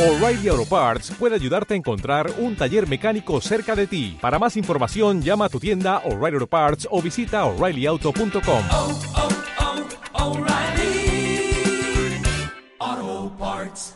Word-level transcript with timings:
O'Reilly 0.00 0.48
Auto 0.48 0.64
Parts 0.64 1.12
puede 1.18 1.34
ayudarte 1.34 1.74
a 1.74 1.76
encontrar 1.76 2.32
un 2.38 2.56
taller 2.56 2.88
mecánico 2.88 3.38
cerca 3.42 3.76
de 3.76 3.86
ti. 3.86 4.16
Para 4.18 4.38
más 4.38 4.56
información, 4.56 5.20
llama 5.20 5.44
a 5.44 5.50
tu 5.50 5.60
tienda 5.60 5.98
O'Reilly 6.06 6.36
Auto 6.36 6.46
Parts 6.46 6.88
o 6.90 7.02
visita 7.02 7.44
oreillyauto.com. 7.44 8.62
oh, 8.70 8.98
oh, 12.80 13.30
Parts. 13.38 13.94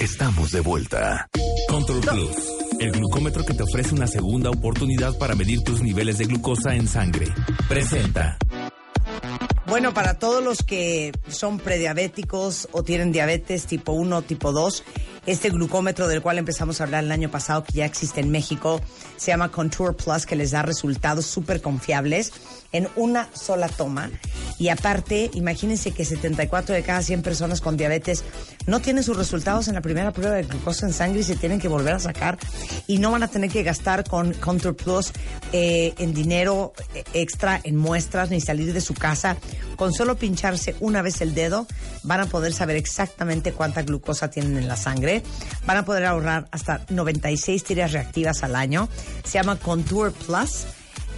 Estamos 0.00 0.50
de 0.50 0.60
vuelta. 0.60 1.28
Control 1.68 2.00
Plus, 2.00 2.57
el 2.78 2.92
glucómetro 2.92 3.44
que 3.44 3.54
te 3.54 3.62
ofrece 3.62 3.94
una 3.94 4.06
segunda 4.06 4.50
oportunidad 4.50 5.16
para 5.18 5.34
medir 5.34 5.60
tus 5.62 5.82
niveles 5.82 6.18
de 6.18 6.26
glucosa 6.26 6.74
en 6.74 6.86
sangre. 6.86 7.26
Presenta. 7.68 8.38
Bueno, 9.68 9.92
para 9.92 10.14
todos 10.18 10.42
los 10.42 10.62
que 10.62 11.12
son 11.28 11.58
prediabéticos 11.58 12.68
o 12.72 12.82
tienen 12.82 13.12
diabetes 13.12 13.66
tipo 13.66 13.92
1 13.92 14.16
o 14.16 14.22
tipo 14.22 14.50
2, 14.50 14.82
este 15.26 15.50
glucómetro 15.50 16.08
del 16.08 16.22
cual 16.22 16.38
empezamos 16.38 16.80
a 16.80 16.84
hablar 16.84 17.04
el 17.04 17.12
año 17.12 17.30
pasado, 17.30 17.62
que 17.62 17.74
ya 17.74 17.84
existe 17.84 18.22
en 18.22 18.30
México, 18.30 18.80
se 19.18 19.30
llama 19.30 19.50
Contour 19.50 19.94
Plus, 19.94 20.24
que 20.24 20.36
les 20.36 20.52
da 20.52 20.62
resultados 20.62 21.26
súper 21.26 21.60
confiables 21.60 22.32
en 22.72 22.88
una 22.96 23.28
sola 23.34 23.68
toma. 23.68 24.10
Y 24.58 24.70
aparte, 24.70 25.30
imagínense 25.34 25.92
que 25.92 26.04
74 26.04 26.74
de 26.74 26.82
cada 26.82 27.02
100 27.02 27.22
personas 27.22 27.60
con 27.60 27.76
diabetes 27.76 28.24
no 28.66 28.80
tienen 28.80 29.04
sus 29.04 29.16
resultados 29.16 29.68
en 29.68 29.74
la 29.74 29.82
primera 29.82 30.12
prueba 30.12 30.34
de 30.34 30.44
glucosa 30.44 30.86
en 30.86 30.92
sangre 30.92 31.20
y 31.20 31.24
se 31.24 31.36
tienen 31.36 31.60
que 31.60 31.68
volver 31.68 31.94
a 31.94 32.00
sacar. 32.00 32.38
Y 32.86 32.98
no 32.98 33.12
van 33.12 33.22
a 33.22 33.28
tener 33.28 33.50
que 33.50 33.62
gastar 33.62 34.04
con 34.08 34.32
Contour 34.34 34.76
Plus 34.76 35.12
eh, 35.52 35.94
en 35.98 36.14
dinero 36.14 36.72
eh, 36.94 37.04
extra, 37.12 37.60
en 37.62 37.76
muestras, 37.76 38.30
ni 38.30 38.40
salir 38.40 38.72
de 38.72 38.80
su 38.80 38.94
casa. 38.94 39.36
Con 39.76 39.92
solo 39.92 40.16
pincharse 40.16 40.74
una 40.80 41.02
vez 41.02 41.20
el 41.20 41.34
dedo, 41.34 41.66
van 42.02 42.20
a 42.20 42.26
poder 42.26 42.52
saber 42.52 42.76
exactamente 42.76 43.52
cuánta 43.52 43.82
glucosa 43.82 44.30
tienen 44.30 44.56
en 44.56 44.68
la 44.68 44.76
sangre. 44.76 45.22
Van 45.66 45.76
a 45.76 45.84
poder 45.84 46.04
ahorrar 46.06 46.48
hasta 46.50 46.84
96 46.88 47.62
tiras 47.64 47.92
reactivas 47.92 48.42
al 48.42 48.56
año. 48.56 48.88
Se 49.24 49.34
llama 49.34 49.56
Contour 49.56 50.12
Plus 50.12 50.66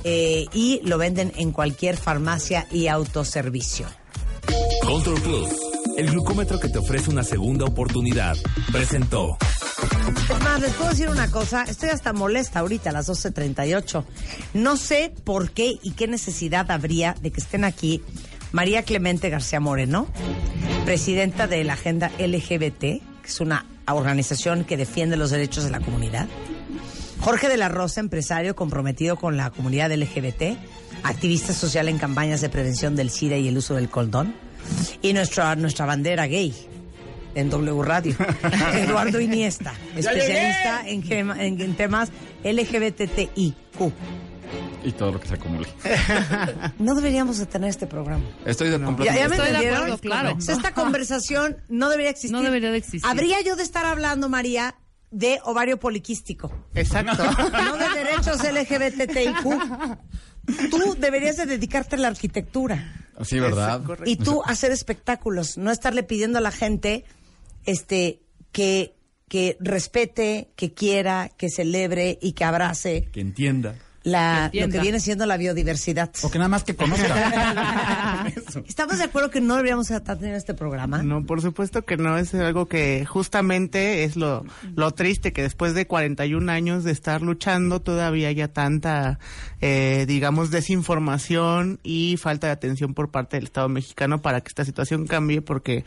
eh, 0.05 0.47
y 0.53 0.81
lo 0.85 0.99
venden 0.99 1.33
en 1.37 1.53
cualquier 1.53 1.97
farmacia 1.97 2.67
y 2.71 2.89
autoservicio. 2.89 3.87
Control 4.83 5.21
Plus, 5.21 5.51
el 5.97 6.11
glucómetro 6.11 6.59
que 6.59 6.69
te 6.69 6.79
ofrece 6.79 7.11
una 7.11 7.23
segunda 7.23 7.67
oportunidad. 7.67 8.37
Presentó. 8.73 9.37
Es 10.31 10.41
más, 10.45 10.61
les 10.61 10.73
puedo 10.75 10.91
decir 10.91 11.09
una 11.09 11.31
cosa, 11.31 11.65
estoy 11.65 11.91
hasta 11.91 12.13
molesta 12.13 12.61
ahorita 12.61 12.91
a 12.91 12.93
las 12.93 13.09
12.38. 13.09 14.05
No 14.55 14.77
sé 14.77 15.13
por 15.25 15.51
qué 15.51 15.79
y 15.83 15.93
qué 15.93 16.07
necesidad 16.07 16.71
habría 16.71 17.15
de 17.21 17.31
que 17.31 17.41
estén 17.41 17.65
aquí 17.65 18.03
María 18.53 18.83
Clemente 18.83 19.31
García 19.31 19.61
Moreno, 19.61 20.07
presidenta 20.85 21.47
de 21.47 21.65
la 21.65 21.75
Agenda 21.75 22.11
LGBT, 22.19 22.79
que 22.81 23.03
es 23.25 23.41
una 23.41 23.67
organización 23.87 24.65
que 24.65 24.77
defiende 24.77 25.17
los 25.17 25.31
derechos 25.31 25.65
de 25.65 25.71
la 25.71 25.81
comunidad. 25.81 26.27
Jorge 27.21 27.49
de 27.49 27.57
la 27.57 27.69
Rosa, 27.69 28.01
empresario 28.01 28.57
comprometido 28.57 29.17
con 29.17 29.37
la 29.37 29.51
comunidad 29.51 29.93
LGBT, 29.93 30.57
activista 31.03 31.53
social 31.53 31.89
en 31.89 31.99
campañas 31.99 32.41
de 32.41 32.49
prevención 32.49 32.97
del 32.97 33.11
SIDA 33.11 33.37
y 33.37 33.49
el 33.49 33.59
uso 33.59 33.75
del 33.75 33.89
condón. 33.91 34.35
Y 35.03 35.13
nuestra, 35.13 35.55
nuestra 35.57 35.87
bandera 35.87 36.27
gay 36.27 36.55
en 37.35 37.51
W 37.51 37.83
Radio, 37.83 38.15
Eduardo 38.75 39.21
Iniesta, 39.21 39.73
especialista 39.97 40.83
en, 40.87 41.05
en- 41.41 41.61
en 41.61 41.75
temas 41.75 42.11
LGBTIQ. 42.45 43.93
Y 44.85 44.93
todo 44.93 45.13
lo 45.13 45.21
que 45.21 45.29
se 45.29 45.35
acumule. 45.35 45.69
No 46.79 46.95
deberíamos 46.95 47.39
de 47.39 47.47
tener 47.47 47.71
este 47.71 47.87
programa. 47.87 48.25
Estoy 48.45 48.71
de 48.71 48.79
¿Ya, 48.79 48.85
completamente 48.85 49.23
ya 49.23 49.29
me 49.29 49.37
Estoy 49.37 49.65
de 49.65 49.75
acuerdo, 49.75 49.99
claro. 49.99 50.37
Esta 50.39 50.75
conversación 50.75 51.57
no 51.69 51.91
debería 51.91 52.11
existir. 52.11 52.33
No 52.33 52.43
debería 52.43 52.71
de 52.71 52.79
existir. 52.79 53.09
Habría 53.09 53.41
yo 53.43 53.57
de 53.57 53.63
estar 53.63 53.85
hablando, 53.85 54.29
María, 54.29 54.77
de 55.11 55.39
ovario 55.45 55.79
poliquístico. 55.79 56.53
Exacto. 56.75 57.23
no 57.53 57.77
de 57.77 57.89
derechos 57.95 58.39
LGBTIQ. 58.43 60.71
Tú 60.71 60.97
deberías 60.99 61.37
de 61.37 61.47
dedicarte 61.47 61.97
a 61.97 61.99
la 61.99 62.09
arquitectura 62.09 63.07
Sí, 63.23 63.39
¿verdad? 63.39 63.83
y 64.07 64.17
tú 64.17 64.43
hacer 64.47 64.73
espectáculos, 64.73 65.59
no 65.59 65.71
estarle 65.71 66.03
pidiendo 66.03 66.39
a 66.39 66.41
la 66.41 66.51
gente 66.51 67.05
este 67.65 68.23
que 68.53 68.97
que 69.29 69.57
respete, 69.61 70.51
que 70.57 70.75
quiera, 70.75 71.31
que 71.37 71.51
celebre 71.51 72.19
y 72.21 72.33
que 72.33 72.45
abrace 72.45 73.09
Que 73.13 73.21
entienda. 73.21 73.77
La, 74.03 74.49
Que 74.53 74.63
lo 74.63 74.69
que 74.69 74.81
viene 74.81 75.01
siendo 75.01 75.27
la 75.27 75.37
biodiversidad. 75.37 76.11
O 76.23 76.31
que 76.31 76.39
nada 76.39 76.49
más 76.49 76.65
que 76.65 76.75
conozca. 76.75 78.27
¿Estamos 78.67 78.99
de 78.99 79.05
acuerdo 79.05 79.31
que 79.31 79.41
no 79.41 79.57
deberíamos 79.57 79.91
estar 79.91 80.17
teniendo 80.17 80.39
este 80.39 80.55
programa? 80.55 81.03
No, 81.03 81.25
por 81.25 81.43
supuesto 81.43 81.85
que 81.85 81.97
no, 81.97 82.17
es 82.17 82.35
algo 82.35 82.67
que 82.67 83.05
justamente 83.05 84.05
es 84.05 84.17
lo, 84.17 84.45
lo 84.75 84.93
triste, 84.93 85.33
que 85.33 85.43
después 85.43 85.75
de 85.75 85.87
41 85.87 86.51
años 86.51 86.85
de 86.85 86.93
estar 86.93 87.23
luchando 87.23 87.81
todavía 87.81 88.29
haya 88.29 88.49
tanta, 88.49 89.19
eh, 89.61 90.05
digamos, 90.09 90.51
desinformación 90.51 91.79
y 91.83 92.17
falta 92.17 92.47
de 92.47 92.53
atención 92.55 92.95
por 92.95 93.11
parte 93.11 93.37
del 93.37 93.45
Estado 93.45 93.69
mexicano 93.69 94.23
para 94.23 94.41
que 94.41 94.49
esta 94.49 94.65
situación 94.65 95.07
cambie, 95.07 95.43
porque 95.43 95.85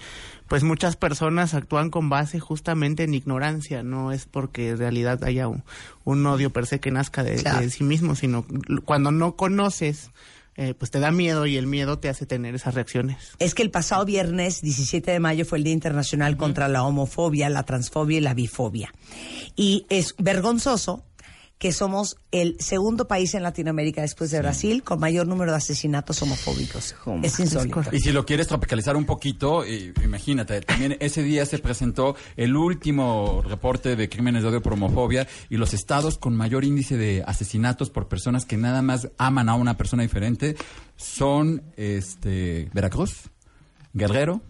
pues 0.47 0.63
muchas 0.63 0.95
personas 0.97 1.53
actúan 1.53 1.90
con 1.90 2.09
base 2.09 2.40
justamente 2.40 3.03
en 3.03 3.13
ignorancia, 3.13 3.81
no 3.81 4.12
es 4.12 4.25
porque 4.25 4.69
en 4.69 4.78
realidad 4.78 5.24
haya 5.24 5.47
un, 5.47 5.63
un 6.03 6.25
odio 6.25 6.51
per 6.51 6.68
se 6.68 6.80
que 6.80 6.91
nazca 6.91 7.24
de, 7.24 7.35
Claro. 7.35 7.62
de 7.62 7.69
sí 7.69 7.84
mismo, 7.84 8.03
sino 8.16 8.46
cuando 8.86 9.12
no 9.12 9.36
conoces, 9.36 10.12
eh, 10.56 10.75
pues 10.75 10.91
te 10.91 11.00
da 11.00 11.12
miedo 11.12 11.46
y 11.47 11.58
el 11.58 11.66
miedo 11.66 11.97
te 11.97 12.09
hace 12.09 12.25
tener 12.25 12.53
esas 12.53 12.75
reacciones. 12.75 13.18
Es 13.40 13.56
que 13.56 13.64
el 13.64 13.72
pasado 13.72 14.06
viernes 14.06 14.62
17 14.62 15.12
de 15.12 15.19
mayo 15.19 15.46
fue 15.46 15.58
el 15.58 15.64
Día 15.64 15.74
Internacional 15.74 16.38
contra 16.38 16.68
la 16.68 16.84
homofobia, 16.84 17.50
la 17.50 17.63
transfobia 17.63 18.18
y 18.19 18.22
la 18.22 18.34
bifobia. 18.34 18.94
Y 19.56 19.86
es 19.90 20.16
vergonzoso 20.19 21.03
que 21.63 21.72
somos 21.72 22.18
el 22.34 22.57
segundo 22.59 23.07
país 23.07 23.34
en 23.35 23.41
Latinoamérica 23.41 24.01
después 24.01 24.31
de 24.31 24.40
Brasil 24.40 24.84
con 24.84 25.00
mayor 25.00 25.28
número 25.28 25.51
de 25.51 25.57
asesinatos 25.59 26.22
homofóbicos. 26.22 26.94
Es 27.22 27.40
insólito. 27.40 27.81
Y 27.94 28.01
si 28.01 28.12
lo 28.12 28.25
quieres 28.25 28.50
tropicalizar 28.50 28.97
un 28.97 29.06
poquito, 29.06 29.63
eh, 29.63 29.94
imagínate, 30.03 30.59
también 30.59 30.97
ese 31.00 31.24
día 31.24 31.46
se 31.46 31.59
presentó 31.59 32.18
el 32.35 32.57
último 32.57 33.41
reporte 33.47 33.96
de 33.96 34.09
crímenes 34.09 34.44
de 34.44 34.50
odio 34.50 34.62
por 34.62 34.74
homofobia 34.74 35.25
y 35.50 35.56
los 35.56 35.74
estados 35.74 36.18
con 36.18 36.35
mayor 36.35 36.66
índice 36.66 36.97
de 36.97 37.24
asesinatos 37.25 37.90
por 37.90 38.09
personas 38.09 38.45
que 38.45 38.57
nada 38.57 38.81
más 38.81 39.07
aman 39.18 39.47
a 39.47 39.56
una 39.56 39.78
persona 39.78 40.03
diferente 40.03 40.57
son 40.97 41.63
este 41.78 42.69
Veracruz, 42.74 43.30
Guerrero, 43.94 44.41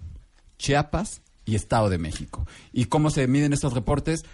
Chiapas 0.58 1.22
y 1.46 1.54
Estado 1.54 1.92
de 1.92 2.00
México. 2.00 2.48
¿Y 2.72 2.86
cómo 2.86 3.12
se 3.12 3.28
miden 3.28 3.54
estos 3.54 3.74
reportes? 3.74 4.26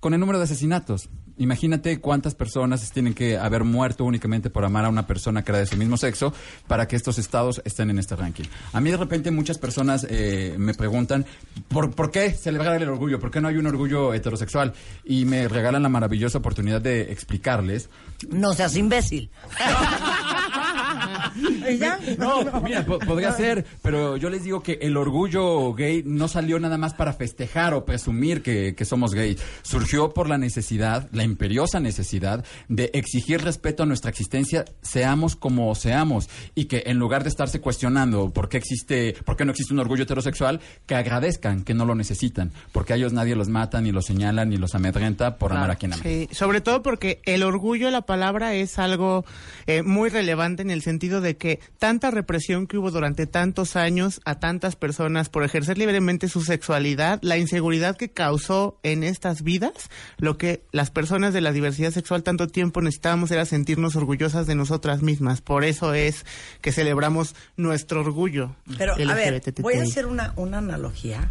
Con 0.00 0.14
el 0.14 0.20
número 0.20 0.38
de 0.38 0.44
asesinatos. 0.44 1.10
Imagínate 1.38 2.00
cuántas 2.00 2.34
personas 2.34 2.90
tienen 2.92 3.14
que 3.14 3.38
haber 3.38 3.64
muerto 3.64 4.04
únicamente 4.04 4.50
por 4.50 4.64
amar 4.64 4.84
a 4.84 4.88
una 4.88 5.06
persona 5.06 5.42
que 5.42 5.52
era 5.52 5.58
de 5.58 5.66
su 5.66 5.76
mismo 5.76 5.96
sexo 5.96 6.32
para 6.66 6.86
que 6.86 6.96
estos 6.96 7.18
estados 7.18 7.62
estén 7.64 7.90
en 7.90 7.98
este 7.98 8.16
ranking. 8.16 8.44
A 8.72 8.80
mí 8.80 8.90
de 8.90 8.96
repente 8.96 9.30
muchas 9.30 9.58
personas 9.58 10.06
eh, 10.08 10.54
me 10.58 10.74
preguntan, 10.74 11.24
¿por, 11.68 11.94
¿por 11.94 12.10
qué 12.10 12.30
celebrar 12.32 12.80
el 12.82 12.88
orgullo? 12.88 13.18
¿Por 13.18 13.30
qué 13.30 13.40
no 13.40 13.48
hay 13.48 13.56
un 13.56 13.66
orgullo 13.66 14.14
heterosexual? 14.14 14.72
Y 15.04 15.24
me 15.24 15.48
regalan 15.48 15.82
la 15.82 15.88
maravillosa 15.88 16.38
oportunidad 16.38 16.80
de 16.80 17.12
explicarles 17.12 17.88
No 18.30 18.54
seas 18.54 18.76
imbécil. 18.76 19.30
¿Y 21.70 21.78
ya? 21.78 21.98
No, 22.18 22.60
mira, 22.62 22.84
po- 22.84 22.98
podría 22.98 23.32
ser, 23.32 23.64
pero 23.82 24.16
yo 24.16 24.30
les 24.30 24.44
digo 24.44 24.62
que 24.62 24.78
el 24.82 24.96
orgullo 24.96 25.72
gay 25.74 26.02
no 26.04 26.28
salió 26.28 26.58
nada 26.58 26.78
más 26.78 26.94
para 26.94 27.12
festejar 27.12 27.74
o 27.74 27.84
presumir 27.84 28.42
que, 28.42 28.74
que 28.74 28.84
somos 28.84 29.14
gays. 29.14 29.40
Surgió 29.62 30.10
por 30.12 30.28
la 30.28 30.38
necesidad, 30.38 31.08
la 31.12 31.24
imperiosa 31.24 31.80
necesidad 31.80 32.44
de 32.68 32.90
exigir 32.94 33.42
respeto 33.42 33.82
a 33.82 33.86
nuestra 33.86 34.10
existencia, 34.10 34.64
seamos 34.82 35.36
como 35.36 35.74
seamos, 35.74 36.28
y 36.54 36.66
que 36.66 36.84
en 36.86 36.98
lugar 36.98 37.22
de 37.22 37.28
estarse 37.30 37.60
cuestionando 37.60 38.30
por 38.30 38.48
qué 38.48 38.58
existe, 38.58 39.14
por 39.24 39.36
qué 39.36 39.44
no 39.44 39.50
existe 39.52 39.72
un 39.72 39.80
orgullo 39.80 40.02
heterosexual, 40.04 40.60
que 40.86 40.94
agradezcan 40.94 41.62
que 41.64 41.74
no 41.74 41.84
lo 41.84 41.94
necesitan, 41.94 42.52
porque 42.72 42.92
a 42.92 42.96
ellos 42.96 43.12
nadie 43.12 43.34
los 43.36 43.48
mata, 43.48 43.80
ni 43.80 43.92
los 43.92 44.06
señala, 44.06 44.44
ni 44.44 44.56
los 44.56 44.74
amedrenta 44.74 45.36
por 45.38 45.52
amar 45.52 45.70
a 45.70 45.76
quien 45.76 45.92
ama. 45.92 46.02
Sí, 46.02 46.28
sobre 46.32 46.60
todo 46.60 46.82
porque 46.82 47.20
el 47.24 47.42
orgullo 47.42 47.86
de 47.86 47.92
la 47.92 48.02
palabra 48.02 48.54
es 48.54 48.78
algo 48.78 49.24
eh, 49.66 49.82
muy 49.82 50.08
relevante 50.10 50.62
en 50.62 50.70
el 50.70 50.81
sentido 50.82 51.20
de 51.20 51.36
que 51.36 51.60
tanta 51.78 52.10
represión 52.10 52.66
que 52.66 52.78
hubo 52.78 52.90
durante 52.90 53.26
tantos 53.26 53.76
años 53.76 54.20
a 54.24 54.38
tantas 54.38 54.76
personas 54.76 55.28
por 55.28 55.44
ejercer 55.44 55.78
libremente 55.78 56.28
su 56.28 56.42
sexualidad, 56.42 57.18
la 57.22 57.38
inseguridad 57.38 57.96
que 57.96 58.10
causó 58.10 58.78
en 58.82 59.02
estas 59.02 59.42
vidas, 59.42 59.72
lo 60.18 60.36
que 60.36 60.64
las 60.72 60.90
personas 60.90 61.32
de 61.32 61.40
la 61.40 61.52
diversidad 61.52 61.90
sexual 61.90 62.22
tanto 62.22 62.46
tiempo 62.48 62.82
necesitábamos 62.82 63.30
era 63.30 63.44
sentirnos 63.44 63.96
orgullosas 63.96 64.46
de 64.46 64.54
nosotras 64.54 65.02
mismas. 65.02 65.40
Por 65.40 65.64
eso 65.64 65.94
es 65.94 66.26
que 66.60 66.72
celebramos 66.72 67.34
nuestro 67.56 68.00
orgullo. 68.00 68.54
Pero, 68.78 68.94
a 68.94 69.14
ver, 69.14 69.42
voy 69.60 69.74
a 69.74 69.82
hacer 69.82 70.06
una, 70.06 70.32
una 70.36 70.58
analogía 70.58 71.30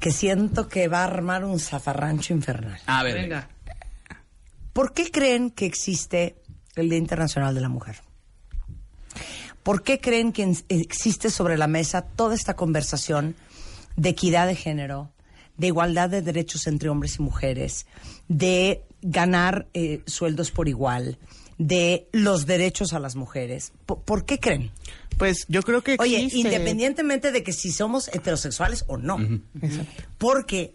que 0.00 0.10
siento 0.10 0.68
que 0.68 0.88
va 0.88 1.00
a 1.00 1.04
armar 1.04 1.44
un 1.44 1.58
zafarrancho 1.58 2.34
infernal. 2.34 2.80
A 2.86 3.02
ver, 3.02 3.14
Venga. 3.14 3.48
¿Por 4.74 4.92
qué 4.92 5.10
creen 5.10 5.50
que 5.50 5.66
existe 5.66 6.36
el 6.74 6.90
Día 6.90 6.98
Internacional 6.98 7.54
de 7.54 7.60
la 7.60 7.68
Mujer? 7.68 8.02
¿Por 9.64 9.82
qué 9.82 9.98
creen 9.98 10.30
que 10.32 10.56
existe 10.68 11.30
sobre 11.30 11.58
la 11.58 11.66
mesa 11.66 12.02
toda 12.02 12.34
esta 12.36 12.54
conversación 12.54 13.34
de 13.96 14.10
equidad 14.10 14.46
de 14.46 14.54
género, 14.54 15.10
de 15.56 15.66
igualdad 15.68 16.08
de 16.10 16.22
derechos 16.22 16.66
entre 16.68 16.88
hombres 16.90 17.16
y 17.18 17.22
mujeres, 17.22 17.86
de 18.28 18.82
ganar 19.02 19.66
eh, 19.74 20.02
sueldos 20.06 20.50
por 20.52 20.68
igual, 20.68 21.18
de 21.58 22.06
los 22.12 22.46
derechos 22.46 22.92
a 22.92 22.98
las 23.00 23.16
mujeres? 23.16 23.72
¿Por, 23.86 24.00
por 24.02 24.24
qué 24.26 24.38
creen? 24.38 24.70
Pues 25.16 25.44
yo 25.48 25.62
creo 25.62 25.82
que 25.82 25.96
Oye, 25.98 26.18
existe- 26.26 26.38
independientemente 26.38 27.32
de 27.32 27.42
que 27.42 27.52
si 27.52 27.72
somos 27.72 28.08
heterosexuales 28.08 28.84
o 28.88 28.96
no. 28.98 29.16
Porque 30.18 30.74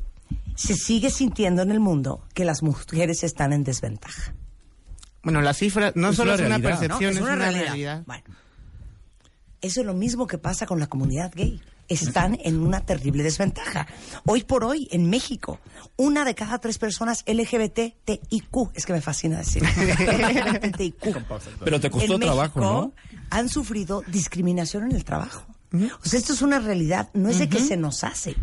se 0.55 0.73
sigue 0.75 1.09
sintiendo 1.09 1.61
en 1.61 1.71
el 1.71 1.79
mundo 1.79 2.23
que 2.33 2.45
las 2.45 2.63
mujeres 2.63 3.23
están 3.23 3.53
en 3.53 3.63
desventaja. 3.63 4.33
Bueno, 5.23 5.41
la 5.41 5.53
cifra 5.53 5.91
no 5.95 6.09
Es 6.09 6.15
solo 6.15 6.33
es 6.33 6.39
una 6.39 6.57
realidad, 6.57 6.71
¿no? 6.71 6.79
percepción, 6.79 7.13
es 7.13 7.19
una, 7.21 7.35
realidad. 7.35 7.63
realidad. 7.65 8.03
Bueno, 8.07 8.23
eso 9.61 9.81
es 9.81 9.85
lo 9.85 9.93
mismo 9.93 10.27
que 10.27 10.37
pasa 10.37 10.65
con 10.65 10.79
la 10.79 10.87
comunidad 10.87 11.31
gay. 11.35 11.61
Están 11.87 12.37
en 12.43 12.59
una 12.59 12.85
terrible 12.85 13.23
desventaja. 13.23 13.87
Hoy 14.25 14.43
por 14.43 14.63
hoy, 14.63 14.87
en 14.91 15.09
México, 15.09 15.59
una 15.97 16.23
de 16.23 16.35
cada 16.35 16.59
tres 16.59 16.77
personas 16.77 17.23
LGBTIQ, 17.25 18.71
es 18.75 18.85
que 18.85 18.93
me 18.93 19.01
fascina 19.01 19.39
decir, 19.39 19.63
LGBTIQ, 19.77 21.03
Pero 21.63 21.79
te 21.79 21.89
costó 21.89 22.13
en 22.13 22.21
trabajo, 22.21 22.59
México 22.59 22.61
¿no? 22.61 22.93
han 23.31 23.49
sufrido 23.49 24.03
discriminación 24.07 24.83
en 24.83 24.95
el 24.95 25.03
trabajo. 25.03 25.45
O 25.71 26.07
sea, 26.07 26.19
esto 26.19 26.33
es 26.33 26.41
una 26.41 26.59
realidad, 26.59 27.09
no 27.13 27.29
es 27.29 27.37
de 27.37 27.47
que 27.47 27.59
se 27.59 27.77
nos 27.77 28.03
hace. 28.03 28.35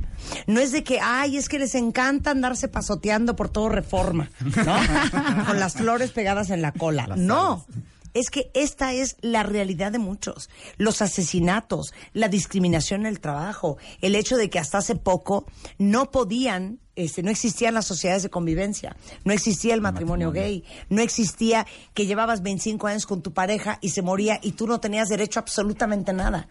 No 0.47 0.61
es 0.61 0.71
de 0.71 0.85
que, 0.85 1.01
ay, 1.01 1.37
es 1.37 1.49
que 1.49 1.59
les 1.59 1.75
encanta 1.75 2.31
andarse 2.31 2.69
pasoteando 2.69 3.35
por 3.35 3.49
todo 3.49 3.69
reforma, 3.69 4.31
¿no? 4.65 4.77
Con 5.47 5.59
las 5.59 5.75
flores 5.75 6.13
pegadas 6.13 6.51
en 6.51 6.63
la 6.63 6.73
cola. 6.73 7.07
no. 7.17 7.65
Es 8.17 8.31
que 8.31 8.51
esta 8.55 8.95
es 8.95 9.17
la 9.21 9.43
realidad 9.43 9.93
de 9.93 9.99
muchos. 9.99 10.49
Los 10.79 11.03
asesinatos, 11.03 11.93
la 12.15 12.29
discriminación 12.29 13.03
en 13.03 13.07
el 13.09 13.21
trabajo, 13.21 13.77
el 14.01 14.15
hecho 14.15 14.39
de 14.39 14.49
que 14.49 14.59
hasta 14.59 14.79
hace 14.79 14.97
poco 14.97 15.45
no 15.77 16.11
podían, 16.11 16.79
este, 16.95 17.23
no 17.23 17.31
existían 17.31 17.75
las 17.75 17.87
sociedades 17.87 18.23
de 18.23 18.31
convivencia, 18.31 18.97
no 19.25 19.35
existía 19.35 19.75
el 19.75 19.83
matrimonio, 19.83 20.33
gay, 20.33 20.65
no 20.89 21.03
existía 21.03 21.67
que 21.93 22.07
llevabas 22.07 22.43
25 22.43 22.87
años 22.87 23.05
con 23.05 23.21
tu 23.21 23.35
pareja 23.35 23.79
y 23.83 23.91
se 23.91 24.01
moría 24.01 24.41
y 24.43 24.53
tú 24.53 24.67
no 24.67 24.81
tenías 24.81 25.09
derecho 25.09 25.39
a 25.41 25.43
absolutamente 25.43 26.15
nada. 26.15 26.49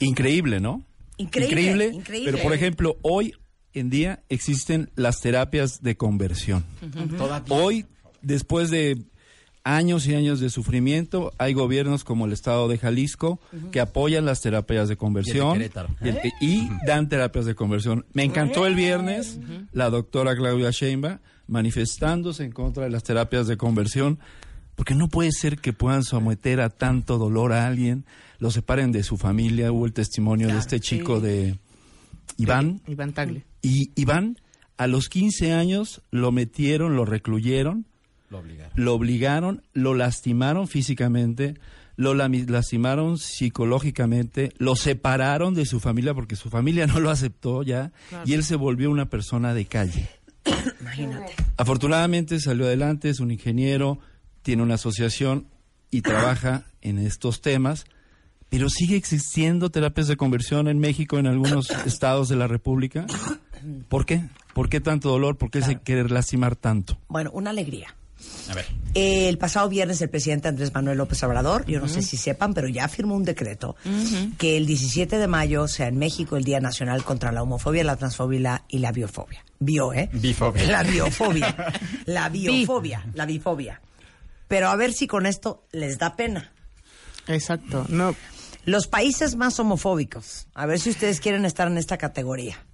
Increíble, 0.00 0.58
¿no? 0.58 0.84
Increíble, 1.18 1.90
increíble. 1.92 2.32
Pero, 2.32 2.42
por 2.42 2.54
ejemplo, 2.54 2.96
hoy 3.02 3.34
en 3.74 3.90
día 3.90 4.22
existen 4.30 4.90
las 4.94 5.20
terapias 5.20 5.82
de 5.82 5.98
conversión. 5.98 6.64
Hoy, 7.50 7.84
después 8.22 8.70
de 8.70 9.04
años 9.76 10.06
y 10.06 10.14
años 10.14 10.40
de 10.40 10.50
sufrimiento, 10.50 11.32
hay 11.38 11.52
gobiernos 11.52 12.02
como 12.04 12.24
el 12.26 12.32
Estado 12.32 12.68
de 12.68 12.78
Jalisco 12.78 13.40
que 13.70 13.80
apoyan 13.80 14.24
las 14.24 14.40
terapias 14.40 14.88
de 14.88 14.96
conversión 14.96 15.58
y, 16.02 16.08
el- 16.08 16.18
y 16.40 16.68
dan 16.86 17.08
terapias 17.08 17.44
de 17.44 17.54
conversión. 17.54 18.06
Me 18.12 18.24
encantó 18.24 18.66
el 18.66 18.74
viernes 18.74 19.38
la 19.72 19.90
doctora 19.90 20.34
Claudia 20.36 20.70
Sheinbaum 20.70 21.18
manifestándose 21.46 22.44
en 22.44 22.52
contra 22.52 22.84
de 22.84 22.90
las 22.90 23.02
terapias 23.04 23.46
de 23.46 23.56
conversión 23.56 24.18
porque 24.74 24.94
no 24.94 25.08
puede 25.08 25.30
ser 25.32 25.58
que 25.58 25.72
puedan 25.72 26.04
someter 26.04 26.60
a 26.60 26.70
tanto 26.70 27.18
dolor 27.18 27.52
a 27.52 27.66
alguien, 27.66 28.04
lo 28.38 28.50
separen 28.52 28.92
de 28.92 29.02
su 29.02 29.16
familia. 29.16 29.72
Hubo 29.72 29.86
el 29.86 29.92
testimonio 29.92 30.46
de 30.48 30.56
este 30.58 30.78
chico 30.78 31.20
de 31.20 31.58
Iván. 32.36 32.80
Iván 32.86 33.12
Tagle. 33.12 33.44
Y 33.60 33.90
Iván, 33.96 34.38
a 34.76 34.86
los 34.86 35.08
15 35.08 35.52
años, 35.52 36.00
lo 36.12 36.30
metieron, 36.30 36.94
lo 36.94 37.04
recluyeron, 37.04 37.86
Lo 38.30 38.38
obligaron. 38.38 38.72
lo 38.74 38.94
obligaron, 38.94 39.62
lo 39.72 39.94
lastimaron 39.94 40.68
físicamente, 40.68 41.54
lo 41.96 42.14
lastimaron 42.14 43.18
psicológicamente, 43.18 44.52
lo 44.58 44.76
separaron 44.76 45.54
de 45.54 45.66
su 45.66 45.80
familia 45.80 46.14
porque 46.14 46.36
su 46.36 46.48
familia 46.48 46.86
no 46.88 47.00
lo 47.00 47.10
aceptó 47.10 47.62
ya 47.62 47.92
y 48.24 48.34
él 48.34 48.44
se 48.44 48.56
volvió 48.56 48.90
una 48.90 49.10
persona 49.10 49.52
de 49.52 49.66
calle. 49.66 50.08
Imagínate. 50.80 51.34
Afortunadamente 51.56 52.38
salió 52.40 52.66
adelante, 52.66 53.08
es 53.08 53.20
un 53.20 53.30
ingeniero, 53.30 53.98
tiene 54.42 54.62
una 54.62 54.74
asociación 54.74 55.46
y 55.90 56.02
trabaja 56.02 56.66
en 56.82 56.98
estos 56.98 57.40
temas, 57.40 57.84
pero 58.48 58.68
sigue 58.70 58.96
existiendo 58.96 59.70
terapias 59.70 60.06
de 60.06 60.16
conversión 60.16 60.68
en 60.68 60.78
México, 60.78 61.18
en 61.18 61.26
algunos 61.26 61.70
estados 61.86 62.28
de 62.28 62.36
la 62.36 62.46
República. 62.46 63.06
¿Por 63.88 64.06
qué? 64.06 64.22
¿Por 64.54 64.68
qué 64.68 64.80
tanto 64.80 65.10
dolor? 65.10 65.36
¿Por 65.36 65.50
qué 65.50 65.62
se 65.62 65.80
querer 65.80 66.10
lastimar 66.10 66.54
tanto? 66.54 66.98
Bueno, 67.08 67.30
una 67.32 67.50
alegría. 67.50 67.94
A 68.50 68.54
ver. 68.54 68.66
El 68.94 69.38
pasado 69.38 69.68
viernes 69.68 70.00
el 70.00 70.08
presidente 70.10 70.48
Andrés 70.48 70.72
Manuel 70.74 70.98
López 70.98 71.22
Obrador, 71.22 71.66
yo 71.66 71.80
no 71.80 71.88
sé 71.88 72.02
si 72.02 72.16
sepan, 72.16 72.54
pero 72.54 72.68
ya 72.68 72.88
firmó 72.88 73.14
un 73.14 73.24
decreto 73.24 73.76
que 74.38 74.56
el 74.56 74.66
17 74.66 75.18
de 75.18 75.26
mayo 75.28 75.68
sea 75.68 75.88
en 75.88 75.98
México 75.98 76.36
el 76.36 76.44
Día 76.44 76.60
Nacional 76.60 77.04
contra 77.04 77.30
la 77.30 77.42
Homofobia, 77.42 77.84
la 77.84 77.96
Transfobia 77.96 78.64
y 78.68 78.78
la 78.78 78.92
Biofobia. 78.92 79.44
Bio, 79.60 79.92
¿eh? 79.92 80.08
Bifobia. 80.12 80.66
La 80.66 80.82
biofobia. 80.82 81.72
La 82.06 82.28
biofobia. 82.28 83.04
La 83.14 83.26
bifobia. 83.26 83.80
Pero 84.48 84.68
a 84.68 84.76
ver 84.76 84.92
si 84.92 85.06
con 85.06 85.26
esto 85.26 85.66
les 85.72 85.98
da 85.98 86.16
pena. 86.16 86.52
Exacto. 87.26 87.84
No, 87.88 88.16
Los 88.64 88.86
países 88.86 89.36
más 89.36 89.60
homofóbicos, 89.60 90.46
a 90.54 90.66
ver 90.66 90.80
si 90.80 90.90
ustedes 90.90 91.20
quieren 91.20 91.44
estar 91.44 91.68
en 91.68 91.76
esta 91.76 91.98
categoría. 91.98 92.64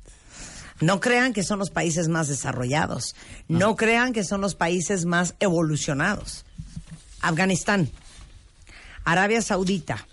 No 0.80 1.00
crean 1.00 1.32
que 1.32 1.42
son 1.42 1.58
los 1.58 1.70
países 1.70 2.08
más 2.08 2.28
desarrollados. 2.28 3.14
No 3.48 3.76
crean 3.76 4.12
que 4.12 4.24
son 4.24 4.40
los 4.40 4.54
países 4.54 5.04
más 5.04 5.34
evolucionados. 5.40 6.44
Afganistán, 7.20 7.90
Arabia 9.04 9.40
Saudita, 9.40 10.06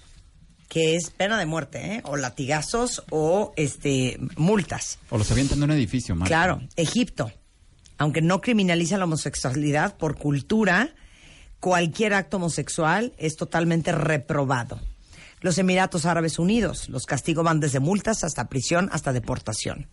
que 0.69 0.95
es 0.95 1.09
pena 1.09 1.37
de 1.37 1.45
muerte, 1.45 1.95
¿eh? 1.95 2.01
o 2.05 2.15
latigazos 2.15 3.03
o 3.09 3.53
este 3.57 4.17
multas. 4.37 4.99
O 5.09 5.17
los 5.17 5.29
avientan 5.31 5.59
de 5.59 5.65
un 5.65 5.71
edificio, 5.71 6.15
Marta. 6.15 6.29
Claro, 6.29 6.61
Egipto, 6.77 7.31
aunque 7.97 8.21
no 8.21 8.39
criminaliza 8.39 8.97
la 8.97 9.03
homosexualidad 9.03 9.97
por 9.97 10.17
cultura, 10.17 10.95
cualquier 11.59 12.13
acto 12.13 12.37
homosexual 12.37 13.13
es 13.17 13.35
totalmente 13.35 13.91
reprobado. 13.91 14.79
Los 15.41 15.57
Emiratos 15.57 16.05
Árabes 16.05 16.39
Unidos, 16.39 16.87
los 16.87 17.05
castigos 17.05 17.43
van 17.43 17.59
desde 17.59 17.79
multas 17.79 18.23
hasta 18.23 18.47
prisión, 18.47 18.89
hasta 18.93 19.11
deportación. 19.11 19.87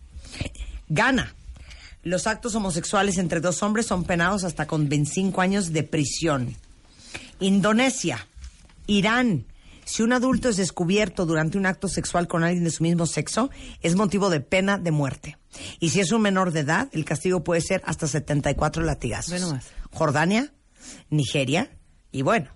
Ghana, 0.89 1.35
los 2.03 2.27
actos 2.27 2.55
homosexuales 2.55 3.17
entre 3.17 3.41
dos 3.41 3.61
hombres 3.61 3.85
son 3.85 4.03
penados 4.03 4.43
hasta 4.43 4.67
con 4.67 4.89
25 4.89 5.41
años 5.41 5.73
de 5.73 5.83
prisión. 5.83 6.55
Indonesia, 7.39 8.27
Irán, 8.87 9.45
si 9.85 10.03
un 10.03 10.13
adulto 10.13 10.49
es 10.49 10.57
descubierto 10.57 11.25
durante 11.25 11.57
un 11.57 11.65
acto 11.65 11.87
sexual 11.87 12.27
con 12.27 12.43
alguien 12.43 12.63
de 12.63 12.71
su 12.71 12.83
mismo 12.83 13.05
sexo, 13.05 13.49
es 13.81 13.95
motivo 13.95 14.29
de 14.29 14.39
pena 14.39 14.77
de 14.77 14.91
muerte. 14.91 15.37
Y 15.79 15.89
si 15.89 15.99
es 15.99 16.11
un 16.11 16.21
menor 16.21 16.51
de 16.51 16.61
edad, 16.61 16.89
el 16.91 17.05
castigo 17.05 17.43
puede 17.43 17.61
ser 17.61 17.81
hasta 17.85 18.07
74 18.07 18.83
latigazos. 18.83 19.41
Jordania, 19.91 20.53
Nigeria 21.09 21.71
y 22.11 22.21
bueno, 22.21 22.51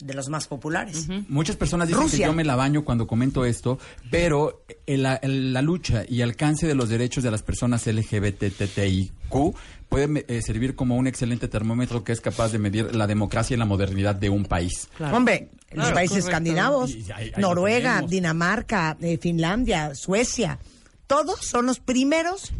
de 0.00 0.14
los 0.14 0.28
más 0.28 0.46
populares. 0.46 1.08
Muchas 1.28 1.56
personas 1.56 1.88
dicen 1.88 2.02
Rusia. 2.04 2.18
que 2.18 2.24
yo 2.30 2.32
me 2.32 2.44
la 2.44 2.54
baño 2.54 2.84
cuando 2.84 3.06
comento 3.06 3.44
esto, 3.44 3.78
pero 4.10 4.64
el- 4.86 5.02
la, 5.02 5.16
el- 5.16 5.52
la 5.52 5.60
lucha 5.62 6.04
y 6.08 6.22
alcance 6.22 6.66
de 6.68 6.74
los 6.76 6.88
derechos 6.88 7.24
de 7.24 7.30
las 7.32 7.42
personas 7.42 7.86
LGBTTIQ 7.86 9.54
puede 9.88 10.24
eh, 10.28 10.42
servir 10.42 10.74
como 10.74 10.96
un 10.96 11.06
excelente 11.06 11.48
termómetro 11.48 12.04
que 12.04 12.12
es 12.12 12.20
capaz 12.20 12.52
de 12.52 12.58
medir 12.58 12.94
la 12.94 13.06
democracia 13.06 13.54
y 13.54 13.58
la 13.58 13.64
modernidad 13.64 14.14
de 14.14 14.30
un 14.30 14.44
país. 14.44 14.88
Hombre, 15.12 15.50
los 15.72 15.90
países 15.92 16.18
correcto. 16.24 16.28
escandinavos, 16.28 16.90
Y 16.90 17.02
ahí- 17.12 17.24
ahí 17.24 17.32
lo 17.36 17.48
Noruega. 17.48 18.02
Dinamarca, 18.02 18.96
eh, 19.00 19.18
Finlandia, 19.20 19.94
Suecia, 19.94 20.58
todos 21.06 21.40
son 21.44 21.66
los 21.66 21.80
primeros 21.80 22.52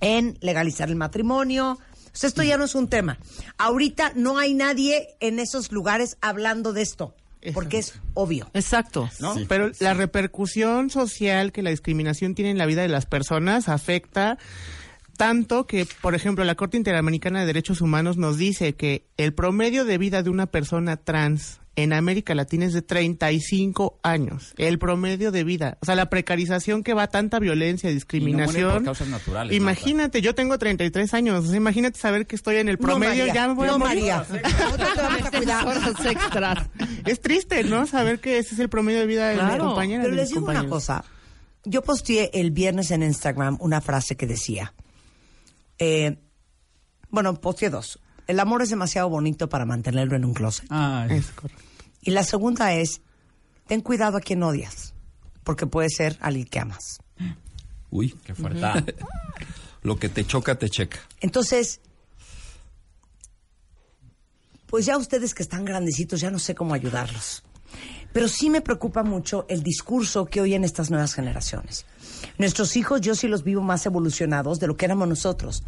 en 0.00 0.36
legalizar 0.40 0.88
el 0.88 0.96
matrimonio. 0.96 1.78
O 2.14 2.16
sea, 2.16 2.28
esto 2.28 2.44
ya 2.44 2.56
no 2.56 2.64
es 2.64 2.74
un 2.76 2.88
tema. 2.88 3.18
Ahorita 3.58 4.12
no 4.14 4.38
hay 4.38 4.54
nadie 4.54 5.16
en 5.18 5.40
esos 5.40 5.72
lugares 5.72 6.16
hablando 6.20 6.72
de 6.72 6.82
esto, 6.82 7.14
porque 7.52 7.78
es 7.78 7.94
obvio. 8.14 8.48
Exacto. 8.54 9.10
¿no? 9.18 9.34
Sí. 9.34 9.46
Pero 9.48 9.72
la 9.80 9.94
repercusión 9.94 10.90
social 10.90 11.50
que 11.50 11.62
la 11.62 11.70
discriminación 11.70 12.34
tiene 12.34 12.52
en 12.52 12.58
la 12.58 12.66
vida 12.66 12.82
de 12.82 12.88
las 12.88 13.06
personas 13.06 13.68
afecta 13.68 14.38
tanto 15.16 15.66
que, 15.66 15.86
por 16.00 16.14
ejemplo, 16.14 16.44
la 16.44 16.54
Corte 16.54 16.76
Interamericana 16.76 17.40
de 17.40 17.46
Derechos 17.46 17.80
Humanos 17.80 18.16
nos 18.16 18.36
dice 18.36 18.74
que 18.74 19.06
el 19.16 19.34
promedio 19.34 19.84
de 19.84 19.98
vida 19.98 20.22
de 20.22 20.30
una 20.30 20.46
persona 20.46 20.96
trans 20.96 21.60
en 21.76 21.92
América 21.92 22.34
Latina 22.34 22.66
es 22.66 22.72
de 22.72 22.82
35 22.82 23.98
años. 24.02 24.54
El 24.56 24.78
promedio 24.78 25.32
de 25.32 25.42
vida. 25.44 25.76
O 25.80 25.86
sea, 25.86 25.94
la 25.96 26.08
precarización 26.08 26.82
que 26.84 26.94
va 26.94 27.04
a 27.04 27.08
tanta 27.08 27.38
violencia, 27.40 27.90
Y 27.90 27.92
no 27.92 27.94
discriminación. 27.94 28.72
por 28.74 28.84
causas 28.84 29.08
naturales. 29.08 29.56
Imagínate, 29.56 30.22
yo 30.22 30.34
tengo 30.34 30.56
33 30.58 31.12
años. 31.14 31.44
O 31.44 31.48
sea, 31.48 31.56
imagínate 31.56 31.98
saber 31.98 32.26
que 32.26 32.36
estoy 32.36 32.56
en 32.56 32.68
el 32.68 32.78
promedio. 32.78 33.10
no, 33.10 33.18
María, 33.26 33.34
ya 33.34 33.48
me 33.48 33.54
voy 33.54 33.68
a 33.68 33.70
no, 33.72 33.78
morir. 33.78 33.96
María. 33.96 34.20
A 34.20 36.10
extras. 36.10 36.68
Es 37.04 37.20
triste, 37.20 37.64
¿no? 37.64 37.86
Saber 37.86 38.20
que 38.20 38.38
ese 38.38 38.54
es 38.54 38.60
el 38.60 38.68
promedio 38.68 39.00
de 39.00 39.06
vida 39.06 39.28
de 39.28 39.34
mi 39.34 39.40
Claro. 39.40 39.66
compañera. 39.66 40.02
Pero 40.02 40.14
de 40.14 40.20
les 40.22 40.30
mis 40.30 40.38
digo 40.40 40.50
una 40.50 40.68
cosa. 40.68 41.04
Yo 41.64 41.82
posteé 41.82 42.30
el 42.34 42.50
viernes 42.50 42.90
en 42.90 43.02
Instagram 43.02 43.56
una 43.60 43.80
frase 43.80 44.16
que 44.16 44.26
decía, 44.26 44.74
eh, 45.78 46.18
bueno, 47.10 47.40
posteé 47.40 47.70
dos. 47.70 47.98
El 48.26 48.40
amor 48.40 48.62
es 48.62 48.70
demasiado 48.70 49.08
bonito 49.08 49.48
para 49.48 49.64
mantenerlo 49.66 50.16
en 50.16 50.24
un 50.24 50.34
closet. 50.34 50.66
Ah, 50.70 51.06
Es 51.10 51.26
correcto. 51.32 51.62
Y 52.02 52.10
la 52.10 52.22
segunda 52.22 52.72
es, 52.74 53.00
ten 53.66 53.80
cuidado 53.80 54.18
a 54.18 54.20
quien 54.20 54.42
odias, 54.42 54.94
porque 55.42 55.66
puede 55.66 55.88
ser 55.88 56.18
alguien 56.20 56.46
que 56.46 56.58
amas. 56.60 56.98
Uy, 57.90 58.10
qué 58.24 58.34
fuerte. 58.34 58.94
lo 59.82 59.98
que 59.98 60.08
te 60.08 60.26
choca, 60.26 60.56
te 60.56 60.68
checa. 60.68 60.98
Entonces, 61.20 61.80
pues 64.66 64.86
ya 64.86 64.96
ustedes 64.98 65.34
que 65.34 65.42
están 65.42 65.64
grandecitos, 65.64 66.20
ya 66.20 66.30
no 66.30 66.38
sé 66.38 66.54
cómo 66.54 66.74
ayudarlos. 66.74 67.42
Pero 68.14 68.28
sí 68.28 68.48
me 68.48 68.60
preocupa 68.60 69.02
mucho 69.02 69.44
el 69.48 69.64
discurso 69.64 70.26
que 70.26 70.40
oyen 70.40 70.62
estas 70.62 70.88
nuevas 70.88 71.14
generaciones. 71.14 71.84
Nuestros 72.38 72.76
hijos 72.76 73.00
yo 73.00 73.16
sí 73.16 73.26
los 73.26 73.42
vivo 73.42 73.60
más 73.60 73.84
evolucionados 73.86 74.60
de 74.60 74.68
lo 74.68 74.76
que 74.76 74.84
éramos 74.84 75.08
nosotros. 75.08 75.64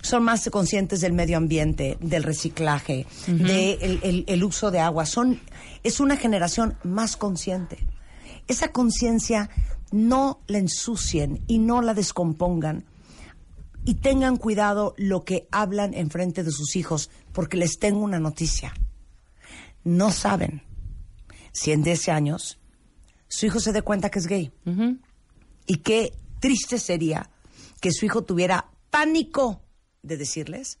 Son 0.00 0.22
más 0.22 0.48
conscientes 0.48 1.02
del 1.02 1.12
medio 1.12 1.36
ambiente, 1.36 1.98
del 2.00 2.22
reciclaje, 2.22 3.06
del 3.26 4.00
el, 4.02 4.24
el 4.26 4.44
uso 4.44 4.70
de 4.70 4.80
agua. 4.80 5.04
Son, 5.04 5.38
es 5.82 6.00
una 6.00 6.16
generación 6.16 6.78
más 6.84 7.18
consciente. 7.18 7.86
Esa 8.48 8.72
conciencia 8.72 9.50
no 9.92 10.40
la 10.46 10.56
ensucien 10.56 11.44
y 11.48 11.58
no 11.58 11.82
la 11.82 11.92
descompongan 11.92 12.86
y 13.84 13.96
tengan 13.96 14.38
cuidado 14.38 14.94
lo 14.96 15.26
que 15.26 15.48
hablan 15.50 15.92
en 15.92 16.08
frente 16.08 16.44
de 16.44 16.50
sus 16.50 16.76
hijos, 16.76 17.10
porque 17.32 17.58
les 17.58 17.78
tengo 17.78 18.00
una 18.00 18.18
noticia. 18.18 18.72
No 19.84 20.10
saben 20.12 20.62
si 21.52 21.72
en 21.72 21.82
10 21.82 22.08
años 22.08 22.58
su 23.28 23.46
hijo 23.46 23.60
se 23.60 23.72
dé 23.72 23.82
cuenta 23.82 24.10
que 24.10 24.18
es 24.18 24.26
gay. 24.26 24.52
Y 25.66 25.76
qué 25.78 26.12
triste 26.40 26.78
sería 26.78 27.30
que 27.80 27.92
su 27.92 28.04
hijo 28.04 28.22
tuviera 28.22 28.70
pánico 28.90 29.62
de 30.02 30.16
decirles 30.16 30.78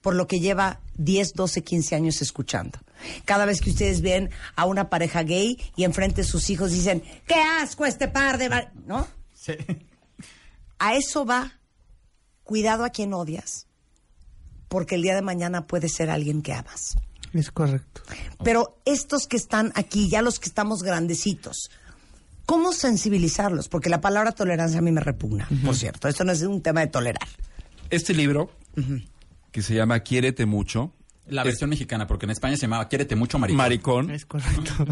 por 0.00 0.14
lo 0.14 0.26
que 0.26 0.40
lleva 0.40 0.80
10, 0.98 1.32
12, 1.34 1.62
15 1.62 1.94
años 1.96 2.22
escuchando. 2.22 2.78
Cada 3.24 3.46
vez 3.46 3.60
que 3.60 3.70
ustedes 3.70 4.02
ven 4.02 4.30
a 4.56 4.66
una 4.66 4.90
pareja 4.90 5.22
gay 5.22 5.58
y 5.76 5.84
enfrente 5.84 6.22
de 6.22 6.28
sus 6.28 6.50
hijos 6.50 6.72
dicen, 6.72 7.02
¡qué 7.26 7.36
asco 7.36 7.86
este 7.86 8.08
par 8.08 8.38
de... 8.38 8.50
mar-", 8.50 8.72
¿No? 8.86 9.06
Sí. 9.32 9.54
A 10.78 10.96
eso 10.96 11.24
va. 11.24 11.58
Cuidado 12.42 12.84
a 12.84 12.90
quien 12.90 13.14
odias, 13.14 13.68
porque 14.68 14.96
el 14.96 15.02
día 15.02 15.14
de 15.14 15.22
mañana 15.22 15.66
puede 15.66 15.88
ser 15.88 16.10
alguien 16.10 16.42
que 16.42 16.52
amas. 16.52 16.96
Es 17.32 17.50
correcto. 17.50 18.02
Pero 18.44 18.80
estos 18.84 19.26
que 19.26 19.36
están 19.36 19.72
aquí, 19.74 20.08
ya 20.08 20.22
los 20.22 20.38
que 20.40 20.48
estamos 20.48 20.82
grandecitos, 20.82 21.70
¿cómo 22.46 22.72
sensibilizarlos? 22.72 23.68
Porque 23.68 23.88
la 23.90 24.00
palabra 24.00 24.32
tolerancia 24.32 24.78
a 24.78 24.82
mí 24.82 24.90
me 24.92 25.00
repugna, 25.00 25.48
por 25.64 25.76
cierto. 25.76 26.08
Esto 26.08 26.24
no 26.24 26.32
es 26.32 26.42
un 26.42 26.60
tema 26.62 26.80
de 26.80 26.88
tolerar. 26.88 27.28
Este 27.90 28.14
libro, 28.14 28.50
que 29.52 29.62
se 29.62 29.74
llama 29.74 30.00
Quiérete 30.00 30.46
mucho, 30.46 30.92
La 31.26 31.44
versión 31.44 31.70
mexicana, 31.70 32.06
porque 32.06 32.26
en 32.26 32.30
España 32.30 32.56
se 32.56 32.62
llamaba 32.62 32.88
Quiérete 32.88 33.14
mucho, 33.16 33.38
maricón. 33.38 33.56
Maricón, 33.58 34.10
Es 34.10 34.26
correcto. 34.26 34.86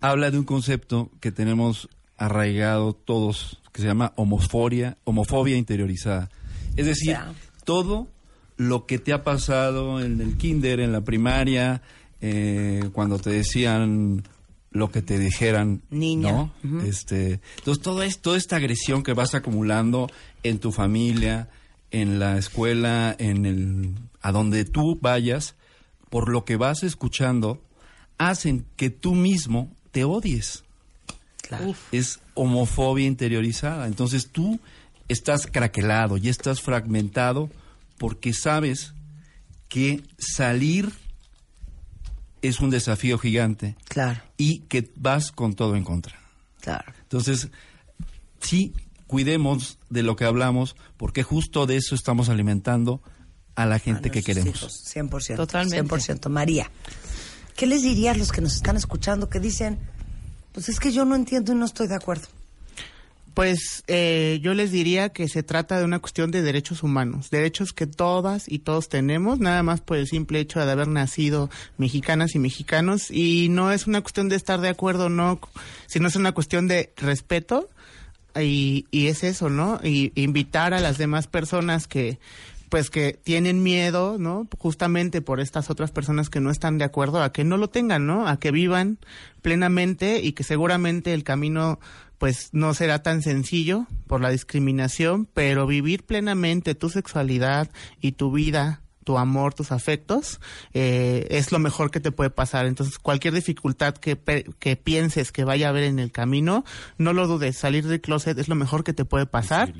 habla 0.00 0.30
de 0.30 0.38
un 0.38 0.44
concepto 0.44 1.10
que 1.20 1.32
tenemos 1.32 1.88
arraigado 2.16 2.92
todos, 2.92 3.60
que 3.72 3.80
se 3.82 3.88
llama 3.88 4.12
homofobia, 4.16 4.98
homofobia 5.04 5.56
interiorizada. 5.56 6.28
Es 6.76 6.86
decir, 6.86 7.12
sea. 7.14 7.32
todo 7.64 8.06
lo 8.56 8.86
que 8.86 8.98
te 8.98 9.12
ha 9.12 9.24
pasado 9.24 10.00
en 10.00 10.20
el 10.20 10.36
kinder, 10.36 10.80
en 10.80 10.92
la 10.92 11.00
primaria, 11.02 11.82
eh, 12.20 12.88
cuando 12.92 13.18
te 13.18 13.30
decían 13.30 14.24
lo 14.70 14.90
que 14.90 15.02
te 15.02 15.18
dijeran, 15.18 15.82
Niña. 15.90 16.32
¿no? 16.62 16.82
Este, 16.84 17.40
entonces 17.58 17.82
todo 17.82 18.02
es, 18.02 18.18
toda 18.18 18.36
esta 18.36 18.56
agresión 18.56 19.02
que 19.02 19.12
vas 19.12 19.34
acumulando 19.34 20.08
en 20.42 20.58
tu 20.58 20.72
familia, 20.72 21.48
en 21.90 22.18
la 22.18 22.38
escuela, 22.38 23.14
en 23.18 23.46
el 23.46 23.94
a 24.20 24.32
donde 24.32 24.64
tú 24.64 24.98
vayas, 25.00 25.54
por 26.10 26.28
lo 26.28 26.44
que 26.44 26.56
vas 26.56 26.82
escuchando, 26.82 27.60
hacen 28.18 28.64
que 28.76 28.90
tú 28.90 29.14
mismo 29.14 29.70
te 29.92 30.04
odies. 30.04 30.64
Claro. 31.42 31.74
Es 31.92 32.20
homofobia 32.34 33.06
interiorizada. 33.06 33.86
Entonces 33.86 34.28
tú 34.30 34.58
estás 35.08 35.46
craquelado 35.46 36.16
y 36.16 36.28
estás 36.28 36.62
fragmentado 36.62 37.50
porque 37.98 38.32
sabes 38.32 38.94
que 39.68 40.02
salir 40.18 40.92
es 42.42 42.60
un 42.60 42.70
desafío 42.70 43.18
gigante 43.18 43.76
Claro, 43.88 44.20
y 44.36 44.60
que 44.60 44.90
vas 44.96 45.32
con 45.32 45.54
todo 45.54 45.76
en 45.76 45.84
contra. 45.84 46.18
claro. 46.60 46.92
Entonces, 47.02 47.48
sí, 48.40 48.72
cuidemos 49.06 49.78
de 49.90 50.02
lo 50.02 50.16
que 50.16 50.24
hablamos, 50.24 50.76
porque 50.96 51.22
justo 51.22 51.66
de 51.66 51.76
eso 51.76 51.94
estamos 51.94 52.28
alimentando 52.28 53.00
a 53.54 53.66
la 53.66 53.78
gente 53.78 54.08
A 54.08 54.12
que 54.12 54.22
queremos. 54.22 54.56
hijos, 54.56 54.84
100%. 54.94 55.36
Totalmente. 55.36 55.82
100%. 55.94 56.28
María, 56.28 56.70
¿qué 57.56 57.66
les 57.66 57.82
dirías 57.82 58.16
a 58.16 58.18
los 58.18 58.32
que 58.32 58.40
nos 58.40 58.54
están 58.56 58.76
escuchando 58.76 59.30
que 59.30 59.38
dicen, 59.40 59.78
pues 60.52 60.68
es 60.68 60.80
que 60.80 60.92
yo 60.92 61.04
no 61.04 61.14
entiendo 61.14 61.52
y 61.52 61.54
no 61.54 61.64
estoy 61.64 61.86
de 61.86 61.94
acuerdo? 61.94 62.26
Pues 63.34 63.82
eh, 63.88 64.38
yo 64.42 64.54
les 64.54 64.70
diría 64.70 65.08
que 65.08 65.28
se 65.28 65.42
trata 65.42 65.78
de 65.78 65.84
una 65.84 65.98
cuestión 65.98 66.30
de 66.30 66.40
derechos 66.40 66.84
humanos, 66.84 67.30
derechos 67.30 67.72
que 67.72 67.88
todas 67.88 68.44
y 68.48 68.60
todos 68.60 68.88
tenemos, 68.88 69.40
nada 69.40 69.64
más 69.64 69.80
por 69.80 69.96
el 69.96 70.06
simple 70.06 70.38
hecho 70.38 70.64
de 70.64 70.70
haber 70.70 70.86
nacido 70.86 71.50
mexicanas 71.76 72.36
y 72.36 72.38
mexicanos, 72.38 73.10
y 73.10 73.48
no 73.50 73.72
es 73.72 73.88
una 73.88 74.02
cuestión 74.02 74.28
de 74.28 74.36
estar 74.36 74.60
de 74.60 74.68
acuerdo 74.68 75.08
no, 75.08 75.40
sino 75.86 76.06
es 76.06 76.14
una 76.14 76.30
cuestión 76.30 76.68
de 76.68 76.92
respeto, 76.96 77.68
y, 78.40 78.86
y 78.92 79.08
es 79.08 79.24
eso, 79.24 79.48
¿no? 79.48 79.80
Y 79.82 80.12
invitar 80.14 80.72
a 80.72 80.80
las 80.80 80.96
demás 80.96 81.26
personas 81.26 81.86
que 81.86 82.18
pues 82.68 82.90
que 82.90 83.12
tienen 83.22 83.62
miedo, 83.62 84.16
¿no? 84.18 84.48
Justamente 84.58 85.20
por 85.20 85.38
estas 85.38 85.70
otras 85.70 85.92
personas 85.92 86.28
que 86.28 86.40
no 86.40 86.50
están 86.50 86.76
de 86.76 86.84
acuerdo 86.84 87.22
a 87.22 87.32
que 87.32 87.44
no 87.44 87.56
lo 87.56 87.68
tengan, 87.70 88.04
¿no? 88.04 88.26
A 88.26 88.40
que 88.40 88.50
vivan 88.50 88.98
plenamente 89.42 90.20
y 90.20 90.32
que 90.32 90.42
seguramente 90.42 91.14
el 91.14 91.22
camino 91.22 91.78
pues 92.18 92.50
no 92.52 92.74
será 92.74 93.02
tan 93.02 93.22
sencillo 93.22 93.86
por 94.06 94.20
la 94.20 94.30
discriminación, 94.30 95.26
pero 95.32 95.66
vivir 95.66 96.04
plenamente 96.04 96.74
tu 96.74 96.90
sexualidad 96.90 97.70
y 98.00 98.12
tu 98.12 98.32
vida 98.32 98.80
tu 99.04 99.18
amor, 99.18 99.54
tus 99.54 99.70
afectos, 99.70 100.40
eh, 100.72 101.26
es 101.30 101.52
lo 101.52 101.58
mejor 101.58 101.90
que 101.90 102.00
te 102.00 102.10
puede 102.10 102.30
pasar. 102.30 102.66
Entonces, 102.66 102.98
cualquier 102.98 103.34
dificultad 103.34 103.94
que, 103.94 104.18
que 104.58 104.76
pienses 104.76 105.30
que 105.30 105.44
vaya 105.44 105.66
a 105.66 105.70
haber 105.70 105.84
en 105.84 105.98
el 105.98 106.10
camino, 106.10 106.64
no 106.98 107.12
lo 107.12 107.26
dudes, 107.28 107.56
salir 107.56 107.86
del 107.86 108.00
closet 108.00 108.38
es 108.38 108.48
lo 108.48 108.54
mejor 108.54 108.82
que 108.82 108.92
te 108.92 109.04
puede 109.04 109.26
pasar. 109.26 109.74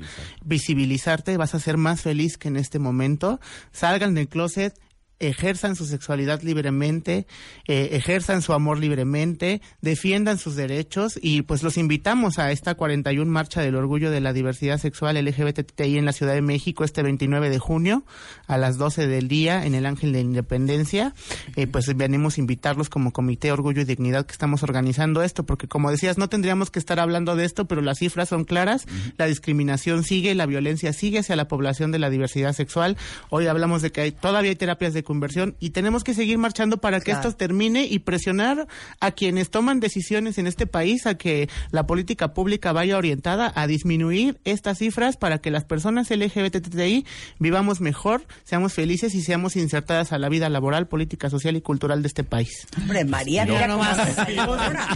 Visibilizarte, 0.45 1.35
vas 1.37 1.55
a 1.55 1.59
ser 1.59 1.77
más 1.77 2.01
feliz 2.01 2.37
que 2.37 2.47
en 2.47 2.55
este 2.55 2.79
momento. 2.79 3.39
Salgan 3.71 4.13
del 4.13 4.29
closet, 4.29 4.79
ejerzan 5.19 5.75
su 5.75 5.85
sexualidad 5.85 6.41
libremente, 6.41 7.25
eh, 7.67 7.89
ejerzan 7.93 8.41
su 8.41 8.53
amor 8.53 8.79
libremente, 8.79 9.61
defiendan 9.81 10.37
sus 10.37 10.55
derechos 10.55 11.17
y 11.21 11.43
pues 11.43 11.63
los 11.63 11.77
invitamos 11.77 12.37
a 12.37 12.51
esta 12.51 12.75
41 12.75 13.31
Marcha 13.31 13.61
del 13.61 13.75
Orgullo 13.75 14.11
de 14.11 14.21
la 14.21 14.33
Diversidad 14.33 14.77
Sexual 14.77 15.15
LGBTI 15.23 15.97
en 15.97 16.05
la 16.05 16.11
Ciudad 16.11 16.33
de 16.33 16.41
México 16.41 16.83
este 16.83 17.01
29 17.01 17.49
de 17.49 17.59
junio 17.59 18.03
a 18.47 18.57
las 18.57 18.77
12 18.77 19.07
del 19.07 19.27
día 19.27 19.65
en 19.65 19.75
el 19.75 19.85
Ángel 19.85 20.11
de 20.11 20.19
Independencia. 20.21 21.13
Eh, 21.55 21.67
pues 21.67 21.85
venimos 21.95 22.37
a 22.37 22.41
invitarlos 22.41 22.89
como 22.89 23.11
Comité 23.11 23.51
Orgullo 23.51 23.81
y 23.81 23.85
Dignidad 23.85 24.25
que 24.25 24.33
estamos 24.33 24.63
organizando 24.63 25.23
esto 25.23 25.45
porque 25.45 25.67
como 25.67 25.91
decías 25.91 26.17
no 26.17 26.29
tendríamos 26.29 26.71
que 26.71 26.79
estar 26.79 26.99
hablando 26.99 27.35
de 27.35 27.45
esto 27.45 27.65
pero 27.65 27.81
las 27.81 27.99
cifras 27.99 28.29
son 28.29 28.43
claras, 28.43 28.85
la 29.17 29.27
discriminación 29.27 30.03
sigue, 30.03 30.35
la 30.35 30.45
violencia 30.45 30.91
sigue 30.91 31.19
hacia 31.19 31.35
la 31.35 31.47
población 31.47 31.91
de 31.91 31.99
la 31.99 32.09
diversidad 32.09 32.53
sexual. 32.53 32.97
Hoy 33.29 33.47
hablamos 33.47 33.81
de 33.81 33.91
que 33.91 34.01
hay, 34.01 34.11
todavía 34.11 34.49
hay 34.49 34.55
terapias 34.55 34.93
de 34.93 35.04
conversión 35.05 35.55
y 35.61 35.69
tenemos 35.69 36.03
que 36.03 36.13
seguir 36.13 36.37
marchando 36.37 36.77
para 36.79 36.99
que 36.99 37.11
Claro. 37.11 37.29
esto 37.29 37.37
termine 37.37 37.85
y 37.85 37.99
presionar 37.99 38.67
a 38.99 39.11
quienes 39.11 39.49
toman 39.49 39.79
decisiones 39.79 40.37
en 40.37 40.47
este 40.47 40.67
país 40.67 41.05
a 41.07 41.15
que 41.15 41.47
la 41.71 41.87
política 41.87 42.33
pública 42.33 42.73
vaya 42.73 42.97
orientada 42.97 43.53
a 43.55 43.65
disminuir 43.67 44.37
estas 44.43 44.79
cifras 44.79 45.15
para 45.15 45.37
que 45.37 45.51
las 45.51 45.63
personas 45.63 46.11
LGBTI 46.11 47.05
vivamos 47.39 47.79
mejor, 47.79 48.25
seamos 48.43 48.73
felices 48.73 49.15
y 49.15 49.21
seamos 49.21 49.55
insertadas 49.55 50.11
a 50.11 50.17
la 50.17 50.27
vida 50.27 50.49
laboral, 50.49 50.87
política, 50.87 51.29
social 51.29 51.55
y 51.55 51.61
cultural 51.61 52.01
de 52.01 52.07
este 52.09 52.23
país. 52.25 52.67
Hombre, 52.77 53.05
María, 53.05 53.45
No, 53.45 53.53
mira 53.53 53.67
no 53.67 53.77
cómo 53.77 53.85
más. 53.85 54.05
se 54.07 54.13
salió 54.13 54.41
ahora. 54.43 54.87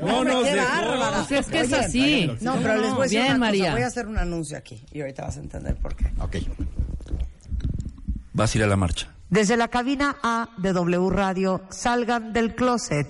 Hombre, 0.00 0.32
nos 0.34 0.44
qué 0.44 0.54
dejó. 0.54 0.66
bárbara. 0.68 1.24
Pues 1.28 1.40
es 1.40 1.46
que 1.46 1.60
es 1.60 1.72
así. 1.72 2.30
No, 2.40 2.56
pero 2.62 2.76
les 2.80 2.90
voy 2.92 3.00
a 3.00 3.02
decir 3.02 3.18
Bien, 3.20 3.22
una 3.24 3.34
cosa. 3.34 3.38
María. 3.38 3.72
Voy 3.72 3.82
a 3.82 3.86
hacer 3.88 4.06
un 4.06 4.18
anuncio 4.18 4.56
aquí 4.56 4.80
y 4.92 5.00
ahorita 5.00 5.24
vas 5.24 5.36
a 5.36 5.40
entender 5.40 5.74
por 5.76 5.96
qué. 5.96 6.06
Ok. 6.20 6.36
Vas 8.32 8.54
a 8.54 8.58
ir 8.58 8.64
a 8.64 8.66
la 8.68 8.76
marcha. 8.76 9.08
Desde 9.30 9.58
la 9.58 9.68
cabina 9.68 10.16
A 10.22 10.48
de 10.56 10.72
W 10.72 11.10
Radio, 11.10 11.62
salgan 11.70 12.32
del 12.32 12.54
closet. 12.54 13.06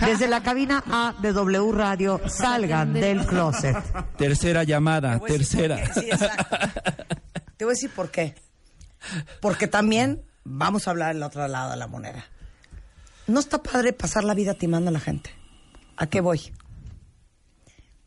Desde 0.00 0.26
la 0.26 0.42
cabina 0.42 0.82
A 0.86 1.14
de 1.20 1.32
W 1.32 1.72
Radio, 1.72 2.20
salgan 2.26 2.94
del 2.94 3.26
closet. 3.26 3.76
Tercera 4.16 4.64
llamada, 4.64 5.20
Te 5.20 5.26
tercera. 5.26 5.92
Sí. 5.92 6.08
Te 7.58 7.64
voy 7.64 7.72
a 7.72 7.74
decir 7.74 7.90
por 7.90 8.10
qué. 8.10 8.34
Porque 9.40 9.66
también 9.68 10.22
vamos 10.44 10.86
a 10.88 10.92
hablar 10.92 11.12
del 11.14 11.22
otro 11.22 11.46
lado 11.46 11.72
de 11.72 11.76
la 11.76 11.86
moneda. 11.86 12.24
No 13.26 13.38
está 13.38 13.62
padre 13.62 13.92
pasar 13.92 14.24
la 14.24 14.34
vida 14.34 14.54
timando 14.54 14.88
a 14.88 14.92
la 14.92 15.00
gente. 15.00 15.30
¿A 15.96 16.06
qué 16.06 16.20
voy? 16.20 16.52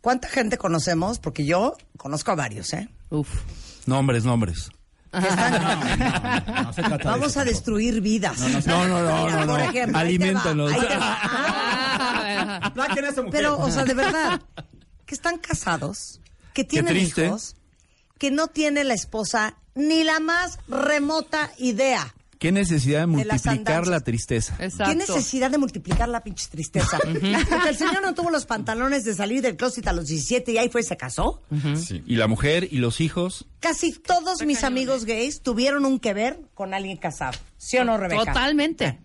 ¿Cuánta 0.02 0.28
gente 0.30 0.58
conocemos? 0.58 1.20
Porque 1.20 1.46
yo 1.46 1.78
conozco 1.98 2.32
a 2.32 2.36
varios, 2.36 2.74
¿eh? 2.74 2.90
Uf. 3.10 3.30
Nombres, 3.86 4.26
nombres. 4.26 4.70
Vamos 7.04 7.38
a 7.38 7.46
destruir 7.46 8.02
vidas. 8.02 8.40
No, 8.66 8.88
no, 8.88 9.02
no, 9.02 9.30
no, 9.30 9.48
por 9.48 9.60
ejemplo. 9.62 10.00
Ah. 11.02 12.72
Pero, 13.32 13.58
o 13.60 13.72
sea, 13.72 13.86
de 13.86 13.94
verdad, 13.94 14.42
que 15.06 15.16
están 15.16 15.38
casados, 15.38 16.20
que 16.54 16.64
tienen 16.64 16.98
hijos, 16.98 17.56
que 18.18 18.32
no 18.32 18.48
tiene 18.48 18.84
la 18.84 18.94
esposa 18.94 19.56
ni 19.76 20.04
la 20.04 20.20
más 20.20 20.60
remota 20.68 21.52
idea. 21.58 22.15
¿Qué 22.40 22.52
necesidad 22.52 23.02
de 23.02 23.08
multiplicar 23.08 23.88
la 23.88 24.02
tristeza? 24.02 24.56
Exacto. 24.60 24.92
¿Qué 24.92 24.96
necesidad 24.96 25.52
de 25.52 25.58
multiplicar 25.58 26.10
la 26.10 26.24
pinche 26.24 26.48
tristeza? 26.50 26.98
Porque 27.00 27.70
el 27.70 27.78
señor 27.78 28.02
no 28.02 28.14
tuvo 28.14 28.30
los 28.30 28.46
pantalones 28.46 29.04
de 29.06 29.14
salir 29.14 29.42
del 29.42 29.56
closet 29.56 29.88
a 29.88 29.94
los 29.94 30.08
17 30.08 30.52
y 30.52 30.58
ahí 30.58 30.70
fue 30.70 30.82
y 30.82 30.84
se 30.84 30.98
casó. 30.98 31.42
Sí. 31.76 32.04
Y 32.06 32.16
la 32.16 32.28
mujer 32.28 32.68
y 32.70 32.78
los 32.78 33.02
hijos. 33.02 33.48
Casi 33.60 33.94
todos 33.94 34.46
mis 34.46 34.64
amigos 34.64 35.06
gays 35.06 35.42
tuvieron 35.42 35.86
un 35.86 36.00
que 36.00 36.14
ver 36.14 36.40
con 36.54 36.74
alguien 36.74 36.98
casado. 36.98 37.38
¿Sí 37.58 37.78
o 37.78 37.86
no, 37.86 37.98
Rebeca? 37.98 38.26
Totalmente. 38.26 39.00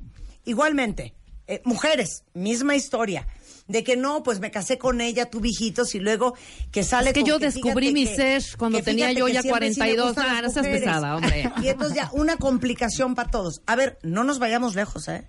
Igualmente, 0.44 1.14
eh, 1.46 1.62
mujeres, 1.64 2.24
misma 2.34 2.76
historia. 2.76 3.26
De 3.70 3.84
que 3.84 3.96
no, 3.96 4.22
pues 4.22 4.40
me 4.40 4.50
casé 4.50 4.78
con 4.78 5.00
ella, 5.00 5.30
tuve 5.30 5.48
hijitos 5.48 5.94
y 5.94 6.00
luego 6.00 6.34
que 6.72 6.82
sale 6.82 7.10
Es 7.10 7.14
que 7.14 7.20
con 7.20 7.28
yo 7.28 7.38
que 7.38 7.46
descubrí 7.46 7.92
mi 7.92 8.04
que- 8.06 8.16
ser 8.16 8.42
cuando 8.58 8.82
tenía 8.82 9.12
yo 9.12 9.28
ya 9.28 9.42
siempre 9.42 9.72
sí 9.72 9.80
me 9.80 9.86
42. 9.94 10.06
gustan 10.08 10.26
Ah, 10.28 10.42
no 10.42 10.50
seas 10.50 10.66
pesada, 10.66 11.16
hombre. 11.16 11.50
Y 11.62 11.68
entonces 11.68 11.94
ya 11.96 12.10
una 12.12 12.36
complicación 12.36 13.14
para 13.14 13.30
todos. 13.30 13.62
A 13.66 13.76
ver, 13.76 13.98
no 14.02 14.24
nos 14.24 14.38
vayamos 14.40 14.74
lejos, 14.74 15.06
¿eh? 15.08 15.26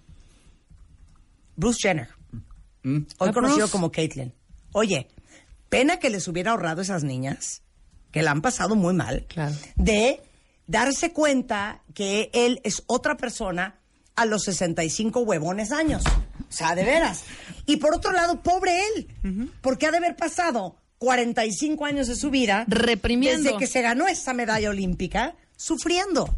Bruce 1.55 1.79
Jenner, 1.81 2.09
hoy 2.83 3.05
Ah, 3.19 3.31
conocido 3.33 3.59
Bruce. 3.59 3.71
como 3.71 3.91
Caitlyn. 3.91 4.33
Oye, 4.71 5.07
pena 5.69 5.99
que 5.99 6.09
les 6.09 6.27
hubiera 6.27 6.51
ahorrado 6.51 6.81
esas 6.81 7.03
niñas, 7.03 7.61
que 8.11 8.23
la 8.23 8.31
han 8.31 8.41
pasado 8.41 8.75
muy 8.75 8.93
mal, 8.93 9.25
Claro. 9.27 9.55
de 9.75 10.21
darse 10.67 11.11
cuenta 11.13 11.83
que 11.93 12.29
él 12.33 12.59
es 12.63 12.83
otra 12.87 13.17
persona 13.17 13.79
a 14.15 14.25
los 14.25 14.43
65 14.45 15.19
huevones 15.21 15.71
años. 15.71 16.03
O 16.51 16.53
sea, 16.53 16.75
de 16.75 16.83
veras. 16.83 17.23
Y 17.65 17.77
por 17.77 17.95
otro 17.95 18.11
lado, 18.11 18.43
pobre 18.43 18.81
él, 18.87 19.49
porque 19.61 19.87
ha 19.87 19.91
de 19.91 19.97
haber 19.97 20.17
pasado 20.17 20.75
45 20.97 21.85
años 21.85 22.07
de 22.07 22.15
su 22.15 22.29
vida 22.29 22.65
Reprimiendo. 22.67 23.43
desde 23.43 23.57
que 23.57 23.67
se 23.67 23.81
ganó 23.81 24.05
esa 24.07 24.33
medalla 24.33 24.69
olímpica, 24.69 25.35
sufriendo. 25.55 26.35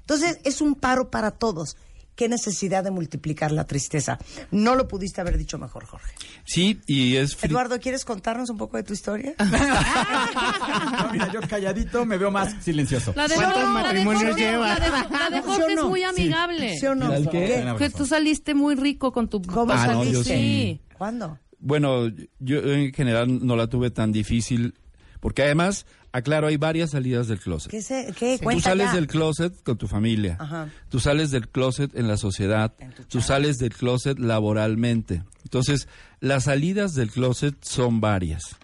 Entonces, 0.00 0.38
es 0.44 0.60
un 0.60 0.74
paro 0.74 1.10
para 1.10 1.30
todos. 1.30 1.76
Qué 2.20 2.28
necesidad 2.28 2.84
de 2.84 2.90
multiplicar 2.90 3.50
la 3.50 3.66
tristeza. 3.66 4.18
No 4.50 4.74
lo 4.74 4.86
pudiste 4.88 5.22
haber 5.22 5.38
dicho 5.38 5.56
mejor, 5.56 5.86
Jorge. 5.86 6.12
Sí, 6.44 6.78
y 6.86 7.16
es... 7.16 7.42
Eduardo, 7.42 7.80
¿quieres 7.80 8.04
contarnos 8.04 8.50
un 8.50 8.58
poco 8.58 8.76
de 8.76 8.82
tu 8.82 8.92
historia? 8.92 9.32
No, 9.40 11.12
mira, 11.12 11.32
yo 11.32 11.40
calladito 11.40 12.04
me 12.04 12.18
veo 12.18 12.30
más 12.30 12.54
silencioso. 12.62 13.14
La 13.16 13.26
de 13.26 13.36
¿Cuántos 13.36 13.62
Jorge- 13.62 13.72
la 13.72 13.78
de 13.78 13.84
matrimonios 14.04 14.22
Jorge- 14.24 14.40
lleva? 14.50 14.68
La 14.68 14.74
de, 14.74 14.90
la 14.90 15.30
de 15.30 15.36
¿Sí 15.38 15.42
Jorge 15.46 15.72
es 15.72 15.84
muy 15.84 16.02
amigable. 16.02 16.78
¿Sí 16.78 16.86
o 16.86 16.94
no? 16.94 17.10
¿El 17.14 17.28
qué? 17.30 17.54
Buena 17.56 17.76
Que 17.76 17.88
tú 17.88 18.04
saliste 18.04 18.52
muy 18.54 18.74
rico 18.74 19.12
con 19.12 19.28
tu 19.28 19.40
¿Cómo 19.40 19.72
Ah, 19.72 19.86
saliste? 19.86 20.12
yo 20.12 20.22
sí. 20.24 20.80
¿Cuándo? 20.98 21.38
Bueno, 21.58 22.10
yo 22.38 22.58
en 22.58 22.92
general 22.92 23.46
no 23.46 23.56
la 23.56 23.66
tuve 23.68 23.90
tan 23.90 24.12
difícil, 24.12 24.74
porque 25.20 25.42
además, 25.42 25.86
aclaro, 26.12 26.46
hay 26.48 26.56
varias 26.56 26.90
salidas 26.90 27.28
del 27.28 27.38
closet. 27.38 27.70
¿Qué, 27.70 27.82
se, 27.82 28.12
qué? 28.18 28.38
Tú 28.38 28.44
Cuenta 28.44 28.62
sales 28.70 28.86
ya. 28.88 28.94
del 28.94 29.06
closet 29.06 29.62
con 29.62 29.78
tu 29.78 29.86
familia. 29.88 30.36
Ajá. 30.40 30.68
Tú 30.88 31.00
sales 31.00 31.30
del 31.30 31.48
closet 31.48 31.94
en 31.96 32.08
la 32.08 32.16
sociedad. 32.16 32.74
Tú 33.08 33.20
sales 33.20 33.58
del 33.58 33.74
closet 33.74 34.18
laboralmente. 34.18 35.22
Entonces, 35.44 35.88
las 36.20 36.44
salidas 36.44 36.94
del 36.94 37.10
closet 37.10 37.56
son 37.62 38.00
varias. 38.00 38.56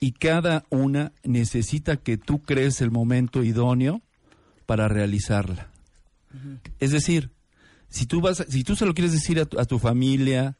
Y 0.00 0.12
cada 0.12 0.64
una 0.70 1.12
necesita 1.22 1.96
que 1.96 2.16
tú 2.18 2.42
crees 2.42 2.80
el 2.80 2.90
momento 2.90 3.42
idóneo 3.42 4.02
para 4.66 4.88
realizarla. 4.88 5.68
Es 6.80 6.90
decir, 6.90 7.30
si 7.88 8.06
tú 8.06 8.20
vas, 8.20 8.44
si 8.48 8.64
tú 8.64 8.74
se 8.76 8.86
lo 8.86 8.94
quieres 8.94 9.12
decir 9.12 9.38
a 9.40 9.44
tu, 9.46 9.58
a 9.60 9.64
tu 9.64 9.78
familia, 9.78 10.56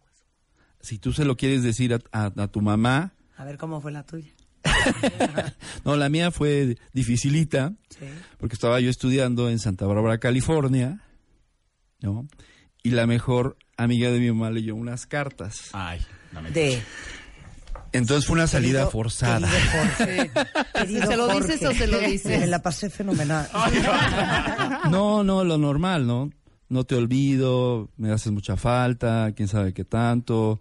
si 0.80 0.98
tú 0.98 1.12
se 1.12 1.24
lo 1.24 1.36
quieres 1.36 1.62
decir 1.62 1.94
a, 1.94 1.98
a- 2.12 2.32
a 2.42 2.48
tu 2.48 2.60
mamá, 2.60 3.12
A 3.36 3.44
ver 3.44 3.58
cómo 3.58 3.80
fue 3.80 3.90
la 3.90 4.04
tuya. 4.04 4.30
no, 5.84 5.96
la 5.96 6.08
mía 6.08 6.30
fue 6.30 6.76
dificilita, 6.92 7.72
Sí. 7.90 8.06
porque 8.38 8.54
estaba 8.54 8.80
yo 8.80 8.90
estudiando 8.90 9.48
en 9.50 9.58
Santa 9.58 9.86
Bárbara, 9.86 10.18
California, 10.18 11.00
¿no? 12.00 12.26
Y 12.82 12.90
la 12.90 13.06
mejor 13.06 13.56
amiga 13.76 14.10
de 14.10 14.18
mi 14.20 14.30
mamá 14.30 14.50
leyó 14.50 14.74
unas 14.74 15.06
cartas. 15.06 15.70
Ay, 15.72 16.00
no 16.32 16.42
me 16.42 16.50
De. 16.50 16.82
Entonces 17.92 18.26
fue 18.26 18.34
una 18.34 18.46
salida 18.48 18.80
querido- 18.80 18.90
forzada. 18.90 19.48
Querido 19.48 19.70
Jorge. 19.70 20.30
Querido 20.74 21.06
¿Se 21.06 21.16
lo 21.16 21.24
Jorge. 21.30 21.52
dices 21.52 21.68
o 21.68 21.72
se 21.72 21.86
lo 21.86 22.00
dices? 22.00 22.40
Me 22.40 22.46
la 22.48 22.60
pasé 22.60 22.90
fenomenal. 22.90 23.48
No, 24.90 25.22
no, 25.24 25.44
lo 25.44 25.58
normal, 25.58 26.06
¿no? 26.06 26.30
No 26.68 26.84
te 26.84 26.94
olvido, 26.96 27.90
me 27.96 28.10
haces 28.10 28.32
mucha 28.32 28.56
falta, 28.56 29.32
quién 29.36 29.48
sabe 29.48 29.72
qué 29.72 29.84
tanto. 29.84 30.60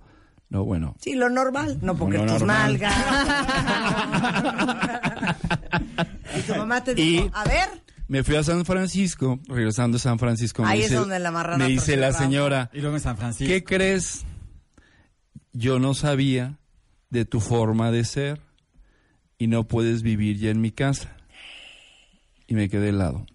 No, 0.49 0.65
bueno. 0.65 0.95
Sí, 0.99 1.15
lo 1.15 1.29
normal. 1.29 1.79
No 1.81 1.95
porque 1.95 2.17
Lo 2.17 2.23
tus 2.25 2.39
normal. 2.41 2.73
nalgas. 2.79 2.93
y 6.37 6.41
tu 6.41 6.55
mamá 6.55 6.83
te 6.83 6.93
dijo, 6.95 7.25
Y- 7.25 7.31
a 7.33 7.43
ver, 7.45 7.69
Me 8.07 8.23
fui 8.23 8.35
a 8.35 8.43
San 8.43 8.65
Francisco, 8.65 9.39
regresando 9.47 9.95
de 9.97 10.01
San 10.01 10.19
Francisco. 10.19 10.63
me 10.63 10.69
Ahí 10.69 10.79
es 10.81 10.89
dice- 10.89 10.99
donde 10.99 11.19
la 11.19 11.31
marrana 11.31 11.65
Me 11.65 11.71
dice 11.71 11.97
la 11.97 12.11
señora, 12.13 12.69
Y 12.73 12.81
luego 12.81 12.95
en 12.97 13.01
San 13.01 13.17
Francisco. 13.17 13.51
¿qué 13.51 13.63
crees? 13.63 14.25
Yo 15.53 15.79
no 15.79 15.93
sabía 15.93 16.57
de 17.09 17.25
tu 17.25 17.39
forma 17.39 17.91
de 17.91 18.03
ser 18.05 18.41
y 19.37 19.47
no 19.47 19.67
puedes 19.67 20.01
vivir 20.03 20.37
ya 20.37 20.49
en 20.51 20.61
mi 20.61 20.71
casa. 20.71 21.15
Y 22.47 22.55
me 22.55 22.69
quedé 22.69 22.89
helado. 22.89 23.25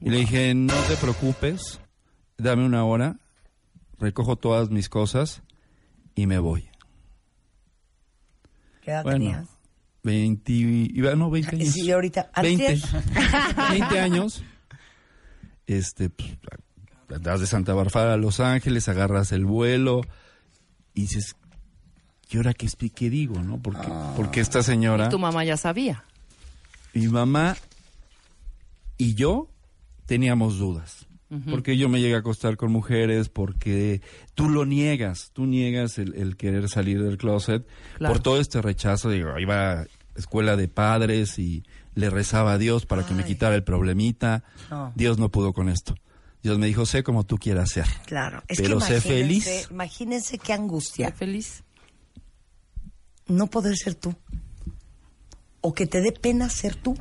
Y 0.00 0.10
le 0.10 0.18
dije, 0.18 0.54
no 0.54 0.74
te 0.88 0.96
preocupes, 0.96 1.80
dame 2.38 2.64
una 2.64 2.84
hora, 2.84 3.16
recojo 3.98 4.36
todas 4.36 4.70
mis 4.70 4.88
cosas 4.88 5.42
y 6.14 6.26
me 6.26 6.38
voy. 6.38 6.68
¿qué 8.82 8.90
edad 8.92 9.02
Bueno, 9.02 9.18
tenías? 9.18 9.48
20, 10.02 10.52
iba, 10.52 11.14
no, 11.14 11.30
20 11.30 11.56
años. 11.56 11.68
Sí, 11.74 11.90
ahorita. 11.90 12.30
20, 12.40 12.66
Antier. 12.68 12.88
20 13.70 14.00
años. 14.00 14.42
Este, 15.66 16.08
pues, 16.10 16.30
das 17.20 17.40
de 17.40 17.46
Santa 17.46 17.74
Bárbara 17.74 18.14
a 18.14 18.16
Los 18.16 18.40
Ángeles, 18.40 18.88
agarras 18.88 19.32
el 19.32 19.44
vuelo 19.44 20.00
y 20.94 21.02
dices, 21.02 21.36
¿y 22.30 22.36
ahora 22.38 22.54
qué, 22.54 22.66
qué 22.94 23.10
digo, 23.10 23.40
no? 23.42 23.60
Porque, 23.60 23.88
porque 24.16 24.40
esta 24.40 24.62
señora, 24.62 25.08
Tu 25.10 25.18
mamá 25.18 25.44
ya 25.44 25.56
sabía. 25.56 26.04
mi 26.94 27.06
mamá 27.08 27.56
y 28.96 29.14
yo 29.14 29.48
teníamos 30.06 30.58
dudas. 30.58 31.06
Porque 31.48 31.76
yo 31.76 31.88
me 31.88 32.00
llegué 32.00 32.16
a 32.16 32.18
acostar 32.18 32.56
con 32.56 32.72
mujeres, 32.72 33.28
porque 33.28 34.00
tú 34.34 34.48
lo 34.48 34.66
niegas, 34.66 35.30
tú 35.32 35.46
niegas 35.46 35.98
el, 35.98 36.14
el 36.14 36.36
querer 36.36 36.68
salir 36.68 37.02
del 37.02 37.18
closet 37.18 37.64
Claro. 37.98 38.14
por 38.14 38.22
todo 38.22 38.40
este 38.40 38.60
rechazo. 38.60 39.10
Digo, 39.10 39.38
iba 39.38 39.82
a 39.82 39.86
escuela 40.16 40.56
de 40.56 40.66
padres 40.66 41.38
y 41.38 41.62
le 41.94 42.10
rezaba 42.10 42.54
a 42.54 42.58
Dios 42.58 42.84
para 42.84 43.06
que 43.06 43.14
me 43.14 43.24
quitara 43.24 43.54
el 43.54 43.62
problemita. 43.62 44.42
No. 44.70 44.92
Dios 44.96 45.18
no 45.18 45.28
pudo 45.30 45.52
con 45.52 45.68
esto. 45.68 45.94
Dios 46.42 46.58
me 46.58 46.66
dijo, 46.66 46.84
sé 46.84 47.02
como 47.04 47.24
tú 47.24 47.36
quieras 47.38 47.70
ser. 47.70 47.86
Claro. 48.06 48.42
Es 48.48 48.60
Pero 48.60 48.78
que 48.78 48.84
sé 48.86 48.92
imagínense- 48.96 49.00
feliz. 49.08 49.68
Imagínense 49.70 50.38
qué 50.38 50.52
angustia 50.52 51.08
Estoy 51.08 51.18
feliz. 51.28 51.62
no 53.28 53.46
poder 53.48 53.76
ser 53.76 53.94
tú. 53.94 54.14
O 55.60 55.74
que 55.74 55.86
te 55.86 56.00
dé 56.00 56.10
pena 56.12 56.48
ser 56.48 56.74
tú. 56.74 56.96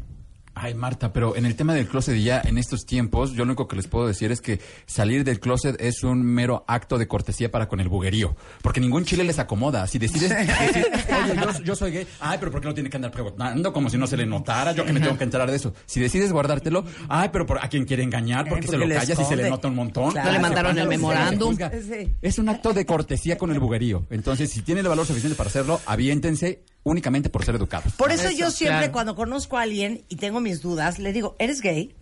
Ay, 0.61 0.73
Marta, 0.73 1.13
pero 1.13 1.37
en 1.37 1.45
el 1.45 1.55
tema 1.55 1.73
del 1.73 1.87
closet 1.87 2.17
y 2.17 2.23
ya 2.23 2.41
en 2.43 2.57
estos 2.57 2.85
tiempos, 2.85 3.31
yo 3.31 3.37
lo 3.37 3.43
único 3.45 3.69
que 3.69 3.77
les 3.77 3.87
puedo 3.87 4.05
decir 4.07 4.29
es 4.29 4.41
que 4.41 4.59
salir 4.85 5.23
del 5.23 5.39
closet 5.39 5.79
es 5.79 6.03
un 6.03 6.21
mero 6.21 6.65
acto 6.67 6.97
de 6.97 7.07
cortesía 7.07 7.49
para 7.49 7.69
con 7.69 7.79
el 7.79 7.87
buguerío. 7.87 8.35
Porque 8.61 8.81
ningún 8.81 9.05
chile 9.05 9.23
les 9.23 9.39
acomoda. 9.39 9.87
Si 9.87 9.99
decides 9.99 10.29
decir, 10.37 10.85
oye, 11.23 11.35
yo, 11.41 11.63
yo 11.63 11.75
soy 11.77 11.91
gay, 11.91 12.07
ay, 12.19 12.37
pero 12.41 12.51
¿por 12.51 12.59
qué 12.59 12.67
no 12.67 12.73
tiene 12.73 12.89
que 12.89 12.97
andar 12.97 13.09
preguntando 13.11 13.71
como 13.71 13.89
si 13.89 13.97
no 13.97 14.05
se 14.05 14.17
le 14.17 14.25
notara? 14.25 14.73
Yo 14.73 14.83
que 14.83 14.91
me 14.91 14.99
tengo 14.99 15.17
que 15.17 15.23
enterar 15.23 15.49
de 15.49 15.55
eso. 15.55 15.73
Si 15.85 16.01
decides 16.01 16.33
guardártelo, 16.33 16.83
ay, 17.07 17.29
pero 17.31 17.45
¿por, 17.45 17.63
¿a 17.63 17.69
quién 17.69 17.85
quiere 17.85 18.03
engañar? 18.03 18.45
Eh, 18.47 18.49
Porque, 18.49 18.67
se 18.67 18.73
porque 18.73 18.87
lo 18.87 18.99
callas 18.99 19.17
y 19.17 19.23
se 19.23 19.35
le 19.37 19.49
nota 19.49 19.69
un 19.69 19.75
montón. 19.75 20.11
Claro. 20.11 20.27
No 20.27 20.33
le 20.33 20.39
mandaron 20.39 20.77
el 20.77 20.89
memorándum. 20.89 21.55
Sí. 21.55 22.15
Es 22.21 22.37
un 22.37 22.49
acto 22.49 22.73
de 22.73 22.85
cortesía 22.85 23.37
con 23.37 23.51
el 23.51 23.61
buguerío. 23.61 24.05
Entonces, 24.09 24.49
si 24.49 24.61
tienen 24.61 24.83
el 24.83 24.89
valor 24.89 25.05
suficiente 25.05 25.37
para 25.37 25.49
hacerlo, 25.49 25.79
aviéntense 25.85 26.63
únicamente 26.83 27.29
por 27.29 27.45
ser 27.45 27.55
educados. 27.55 27.93
Por 27.93 28.11
eso, 28.11 28.29
yo 28.31 28.51
siempre 28.51 28.79
claro. 28.79 28.93
cuando 28.93 29.15
conozco 29.15 29.57
a 29.57 29.63
alguien 29.63 30.03
y 30.09 30.15
tengo 30.15 30.39
mis 30.39 30.61
dudas, 30.61 30.99
le 30.99 31.13
digo, 31.13 31.35
¿eres 31.39 31.61
gay? 31.61 31.95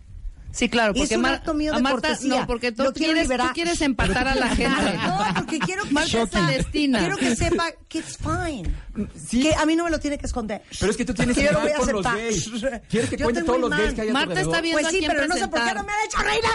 Sí, 0.50 0.68
claro, 0.68 0.92
Y 0.96 1.02
es 1.02 1.08
porque 1.08 1.18
un 1.18 1.26
acto 1.26 1.54
mío 1.54 1.72
a 1.72 1.76
de 1.76 1.82
Marta, 1.82 2.08
cortesía. 2.08 2.40
no, 2.40 2.46
porque 2.46 2.72
tú 2.72 2.84
quieres, 2.94 3.28
tú 3.28 3.34
quieres 3.54 3.80
empatar 3.82 4.26
a 4.28 4.34
la 4.34 4.48
gente. 4.48 4.94
No, 4.96 5.18
porque 5.36 5.58
quiero 5.58 5.84
que 5.84 5.90
Marta 5.92 6.10
sepa, 6.10 6.46
Celestina. 6.48 6.98
quiero 7.00 7.16
que 7.16 7.36
sepa 7.36 7.64
que 7.88 7.98
it's 7.98 8.16
fine. 8.18 8.68
Sí. 9.14 9.42
Que 9.42 9.54
a 9.54 9.64
mí 9.66 9.76
no 9.76 9.84
me 9.84 9.90
lo 9.90 10.00
tiene 10.00 10.18
que 10.18 10.26
esconder. 10.26 10.62
Pero 10.80 10.90
es 10.90 10.96
que 10.96 11.04
tú 11.04 11.14
tienes 11.14 11.36
Que 11.36 11.48
a 11.48 11.52
con 11.52 11.92
los 11.92 12.02
gays. 12.02 12.50
Quieres 12.88 13.10
que 13.10 13.16
Yo 13.16 13.24
cuente 13.26 13.42
todos 13.44 13.60
los 13.60 13.70
gays 13.70 13.94
que 13.94 14.00
hay 14.00 14.08
a 14.08 14.12
Marta 14.12 14.40
está 14.40 14.60
viendo 14.60 14.80
Pues 14.80 14.86
a 14.86 14.90
sí, 14.90 14.98
quién 14.98 15.10
pero 15.12 15.28
no 15.28 15.34
sé 15.36 15.48
por 15.48 15.60
qué 15.60 15.72
presentar. 15.72 15.76
no 15.76 15.84
me 15.84 15.92
han 15.92 16.04
hecho 16.06 16.18
reina 16.22 16.48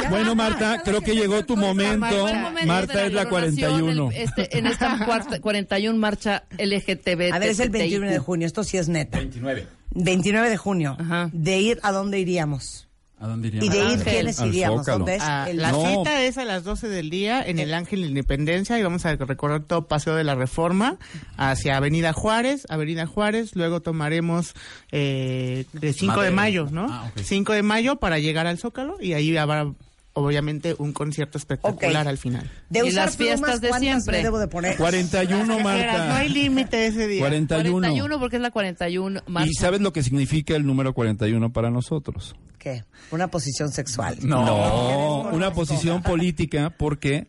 gay. 0.00 0.08
Bueno, 0.10 0.34
Marta, 0.34 0.82
creo 0.84 1.00
que 1.00 1.14
llegó 1.14 1.44
tu 1.44 1.56
momento. 1.56 2.26
Marta, 2.66 3.06
es 3.06 3.12
la 3.12 3.28
coronación, 3.28 3.70
41. 3.80 4.10
el- 4.12 4.16
este, 4.22 4.58
en 4.58 4.66
esta 4.66 5.04
cuarta- 5.04 5.40
41 5.40 5.98
marcha 5.98 6.44
LGTB. 6.58 7.32
A 7.32 7.38
ver, 7.38 7.48
es 7.50 7.58
el 7.60 7.70
21 7.70 8.08
de 8.10 8.18
junio, 8.18 8.46
esto 8.46 8.62
sí 8.62 8.76
es 8.76 8.88
neta. 8.88 9.18
29. 9.18 9.66
29 9.90 10.48
de 10.50 10.56
junio. 10.56 10.96
Ajá. 10.98 11.30
De 11.32 11.58
ir, 11.60 11.78
¿a 11.82 11.92
dónde 11.92 12.18
iríamos? 12.18 12.88
¿A 13.20 13.28
dónde 13.28 13.48
Y 13.48 13.56
iríamos? 13.56 13.74
de 13.74 13.92
ir. 13.94 14.02
¿quiénes 14.04 14.40
Al 14.40 14.48
iríamos? 14.48 14.80
Zócalo. 14.80 14.98
¿Dónde 14.98 15.14
es? 15.16 15.22
Ah, 15.24 15.46
El- 15.48 15.58
la 15.58 15.70
No. 15.72 15.86
cita 15.86 16.22
es 16.24 16.36
a 16.36 16.44
las 16.44 16.64
12 16.64 16.88
del 16.88 17.08
día 17.10 17.42
en 17.46 17.58
el 17.58 17.72
Ángel 17.72 18.00
de 18.00 18.06
la 18.06 18.10
Independencia 18.10 18.78
y 18.78 18.82
vamos 18.82 19.06
a 19.06 19.14
recorrer 19.16 19.62
todo 19.62 19.86
Paseo 19.86 20.14
de 20.16 20.24
la 20.24 20.34
Reforma 20.34 20.98
hacia 21.36 21.76
Avenida 21.76 22.12
Juárez, 22.12 22.66
Avenida 22.68 23.06
Juárez, 23.06 23.54
luego 23.54 23.80
tomaremos 23.80 24.54
eh, 24.92 25.64
de 25.72 25.92
5 25.92 26.20
de 26.22 26.32
mayo, 26.32 26.68
¿no? 26.70 26.86
Ah, 26.90 27.10
ok. 27.14 27.22
5 27.22 27.52
de 27.54 27.62
mayo 27.62 27.96
para 27.96 28.18
llegar 28.18 28.46
al 28.46 28.58
Zócalo 28.58 28.96
y 29.00 29.12
ahí 29.14 29.34
habrá 29.36 29.72
obviamente 30.14 30.74
un 30.78 30.92
concierto 30.92 31.38
espectacular 31.38 32.02
Ok. 32.02 32.08
al 32.08 32.18
final. 32.18 32.50
De 32.70 32.78
Y 32.80 32.82
usar 32.88 33.06
las 33.06 33.16
fiestas 33.16 33.40
plumas, 33.40 33.60
de 33.60 33.68
¿cuántas 33.68 33.80
siempre. 34.04 34.16
me 34.18 34.22
debo 34.24 34.38
de 34.38 34.48
poner? 34.48 34.76
41, 34.76 35.44
No 35.44 35.54
hay 35.56 35.62
Marta. 35.62 36.24
límite 36.24 36.86
ese 36.86 37.06
día. 37.06 37.20
41. 37.20 37.72
41 37.80 38.18
porque 38.20 38.36
es 38.36 38.42
la 38.42 38.50
41. 38.50 39.22
Marta. 39.26 39.50
¿Y 39.50 39.54
sabes 39.54 39.80
lo 39.80 39.92
que 39.92 40.02
significa 40.02 40.56
el 40.56 40.64
número 40.66 40.94
41 40.94 41.52
para 41.52 41.70
nosotros? 41.70 42.34
¿Qué? 42.58 42.84
Una 43.10 43.28
posición 43.28 43.70
sexual. 43.72 44.16
No, 44.22 44.40
una 44.40 45.30
conozco. 45.30 45.54
posición 45.54 46.02
política 46.04 46.70
porque 46.70 47.26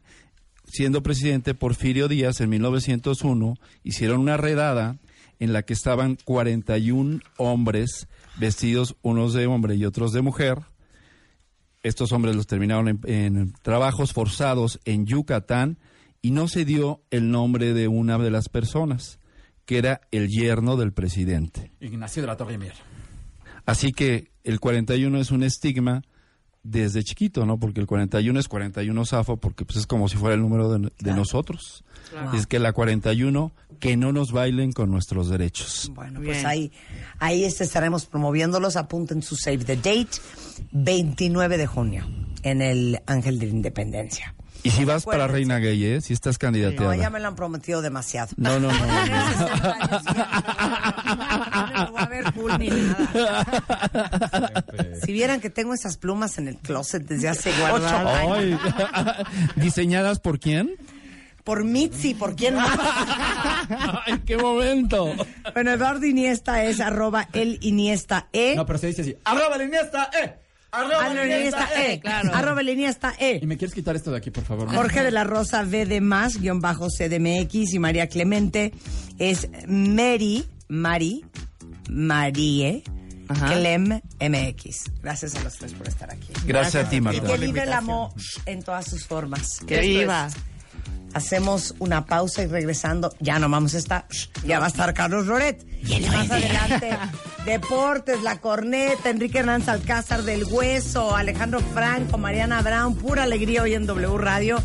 siendo 0.67 1.03
presidente 1.03 1.53
Porfirio 1.53 2.07
Díaz 2.07 2.39
en 2.41 2.49
1901 2.49 3.55
hicieron 3.83 4.19
una 4.19 4.37
redada 4.37 4.97
en 5.39 5.51
la 5.53 5.63
que 5.63 5.73
estaban 5.73 6.17
41 6.23 7.19
hombres 7.37 8.07
vestidos 8.37 8.95
unos 9.01 9.33
de 9.33 9.47
hombre 9.47 9.75
y 9.75 9.85
otros 9.85 10.13
de 10.13 10.21
mujer. 10.21 10.59
Estos 11.85 12.11
hombres 12.13 12.35
los 12.35 12.47
terminaron 12.47 12.87
en, 12.87 12.99
en 13.03 13.53
trabajos 13.61 14.11
forzados 14.11 14.79
en 14.85 15.05
Yucatán 15.05 15.77
y 16.19 16.31
no 16.31 16.47
se 16.47 16.65
dio 16.65 17.03
el 17.11 17.29
nombre 17.29 17.75
de 17.75 17.87
una 17.87 18.17
de 18.17 18.31
las 18.31 18.49
personas, 18.49 19.19
que 19.65 19.77
era 19.77 20.01
el 20.09 20.27
yerno 20.29 20.77
del 20.77 20.93
presidente. 20.93 21.73
Ignacio 21.79 22.23
de 22.23 22.27
la 22.27 22.37
Torre 22.37 22.57
Mier. 22.57 22.73
Así 23.67 23.91
que 23.91 24.31
el 24.43 24.59
41 24.59 25.19
es 25.19 25.29
un 25.29 25.43
estigma 25.43 26.01
desde 26.65 27.03
chiquito, 27.03 27.45
¿no? 27.45 27.59
Porque 27.59 27.79
el 27.79 27.85
41 27.85 28.39
es 28.39 28.47
41 28.47 29.05
Safo, 29.05 29.37
porque 29.37 29.65
pues 29.65 29.77
es 29.77 29.87
como 29.87 30.09
si 30.09 30.17
fuera 30.17 30.33
el 30.33 30.41
número 30.41 30.69
de, 30.69 30.91
de 30.99 31.13
nosotros. 31.13 31.83
Es 32.33 32.47
que 32.47 32.59
la 32.59 32.73
41, 32.73 33.51
que 33.79 33.97
no 33.97 34.11
nos 34.11 34.31
bailen 34.31 34.71
con 34.71 34.89
nuestros 34.89 35.29
derechos. 35.29 35.91
Bueno, 35.93 36.21
pues 36.23 36.43
ahí, 36.43 36.71
ahí 37.19 37.43
este 37.43 37.63
estaremos 37.63 38.05
promoviéndolos. 38.05 38.77
Apunten 38.77 39.21
su 39.21 39.35
save 39.35 39.59
the 39.59 39.75
date, 39.75 40.17
29 40.71 41.57
de 41.57 41.67
junio, 41.67 42.07
en 42.41 42.61
el 42.61 42.99
Ángel 43.05 43.37
de 43.37 43.45
la 43.45 43.51
Independencia. 43.51 44.33
Y 44.63 44.71
si 44.71 44.83
vas 44.85 45.05
para. 45.05 45.27
Reina 45.27 45.59
Gay, 45.59 45.83
¿eh? 45.85 46.01
Si 46.01 46.13
estás 46.13 46.35
No, 46.35 46.37
ya 46.37 46.39
candidateada. 46.39 47.09
me 47.09 47.19
lo 47.19 47.27
han 47.27 47.35
prometido 47.35 47.81
demasiado. 47.81 48.29
No, 48.37 48.59
no, 48.59 48.71
no. 48.71 48.85
No 51.75 51.91
voy 51.91 52.01
a 52.01 52.05
ver 52.07 52.33
cool 52.33 52.57
ni 52.59 52.69
nada. 52.69 53.45
Si 55.05 55.11
vieran 55.13 55.39
que 55.41 55.49
tengo 55.49 55.73
esas 55.73 55.97
plumas 55.97 56.37
en 56.37 56.47
el 56.47 56.57
closet 56.57 57.03
desde 57.07 57.29
hace. 57.29 57.51
Ay, 57.53 58.57
¿Diseñadas 59.55 60.19
por 60.19 60.39
quién? 60.39 60.75
Por 61.43 61.63
Mitzi, 61.63 62.15
¿por 62.15 62.35
quién 62.35 62.55
más? 62.55 62.75
¡Ay, 64.07 64.19
qué 64.25 64.35
momento! 64.35 65.13
Bueno, 65.53 65.71
Eduardo 65.73 66.03
Iniesta 66.07 66.63
es 66.63 66.79
arroba 66.79 67.27
el 67.33 67.59
Iniesta 67.61 68.29
E. 68.33 68.55
No, 68.55 68.65
pero 68.65 68.79
se 68.79 68.87
dice 68.87 69.03
así. 69.03 69.15
¡Arroba 69.25 69.55
la 69.57 69.63
Iniesta, 69.65 70.09
eh! 70.23 70.39
¡Arroba 70.75 71.05
Arroba 71.05 71.25
Iniesta 71.25 71.69
E. 71.75 71.99
claro. 71.99 72.33
Arroba 72.33 72.63
Iniesta 72.63 73.13
E. 73.19 73.39
Y 73.41 73.47
me 73.47 73.57
quieres 73.57 73.73
quitar 73.73 73.95
esto 73.95 74.11
de 74.11 74.17
aquí, 74.17 74.31
por 74.31 74.43
favor. 74.43 74.73
Jorge 74.73 75.03
de 75.03 75.11
la 75.11 75.23
Rosa 75.23 75.61
V 75.63 75.85
de 75.85 76.01
más, 76.01 76.39
guion 76.39 76.59
bajo 76.59 76.87
CDMX 76.89 77.73
y 77.73 77.79
María 77.79 78.07
Clemente 78.07 78.73
es 79.19 79.47
Mary, 79.67 80.45
Mari, 80.67 81.23
Marie, 81.89 82.83
Ajá. 83.27 83.47
Clem 83.53 84.01
MX. 84.19 84.91
Gracias 85.01 85.35
a 85.35 85.43
los 85.43 85.53
tres 85.55 85.73
por 85.73 85.87
estar 85.87 86.11
aquí. 86.11 86.27
Gracias 86.45 86.85
a 86.85 86.89
ti, 86.89 86.97
Y 86.97 87.01
Marta. 87.01 87.21
que 87.25 87.37
vive 87.37 87.63
el 87.63 87.73
amor 87.73 88.11
en 88.45 88.61
todas 88.63 88.85
sus 88.85 89.05
formas. 89.05 89.59
Que 89.65 89.79
viva. 89.81 90.27
Hacemos 91.13 91.73
una 91.79 92.05
pausa 92.05 92.43
y 92.43 92.47
regresando, 92.47 93.15
ya 93.21 93.39
no 93.39 93.47
vamos 93.47 93.73
a 93.73 93.77
estar, 93.77 94.05
ya 94.45 94.59
va 94.59 94.65
a 94.65 94.67
estar 94.67 94.93
Carlos 94.93 95.25
Loret. 95.27 95.65
Y 95.87 96.01
más 96.07 96.29
adelante, 96.29 96.89
Deportes, 97.45 98.23
La 98.23 98.39
Corneta, 98.39 99.11
Enrique 99.11 99.39
Hernández 99.39 99.69
Alcázar 99.69 100.23
del 100.23 100.45
Hueso, 100.45 101.15
Alejandro 101.15 101.59
Franco, 101.59 102.17
Mariana 102.17 102.61
Brown, 102.63 102.95
pura 102.95 103.23
alegría 103.23 103.61
hoy 103.61 103.75
en 103.75 103.85
W 103.85 104.17
Radio, 104.17 104.57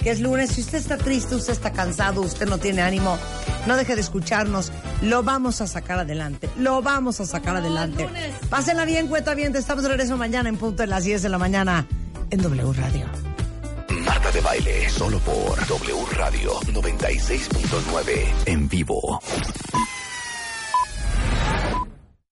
que 0.00 0.10
es 0.10 0.20
lunes. 0.20 0.50
Si 0.50 0.60
usted 0.60 0.78
está 0.78 0.96
triste, 0.96 1.34
usted 1.34 1.52
está 1.52 1.72
cansado, 1.72 2.20
usted 2.20 2.46
no 2.46 2.58
tiene 2.58 2.82
ánimo, 2.82 3.18
no 3.66 3.76
deje 3.76 3.96
de 3.96 4.02
escucharnos. 4.02 4.70
Lo 5.02 5.24
vamos 5.24 5.60
a 5.60 5.66
sacar 5.66 5.98
adelante, 5.98 6.48
lo 6.56 6.80
vamos 6.80 7.20
a 7.20 7.26
sacar 7.26 7.56
adelante. 7.56 8.08
Pásenla 8.48 8.84
bien, 8.84 9.08
cuenta 9.08 9.34
bien, 9.34 9.54
estamos 9.56 9.82
de 9.82 9.88
regreso 9.90 10.16
mañana 10.16 10.48
en 10.48 10.56
punto 10.56 10.84
de 10.84 10.86
las 10.86 11.02
10 11.02 11.22
de 11.22 11.28
la 11.28 11.38
mañana 11.38 11.86
en 12.30 12.40
W 12.40 12.72
Radio. 12.72 13.06
Marta 14.04 14.30
de 14.30 14.40
baile, 14.40 14.88
solo 14.90 15.18
por 15.18 15.66
W 15.66 16.04
Radio 16.12 16.52
96.9 16.60 18.26
en 18.46 18.68
vivo. 18.68 19.20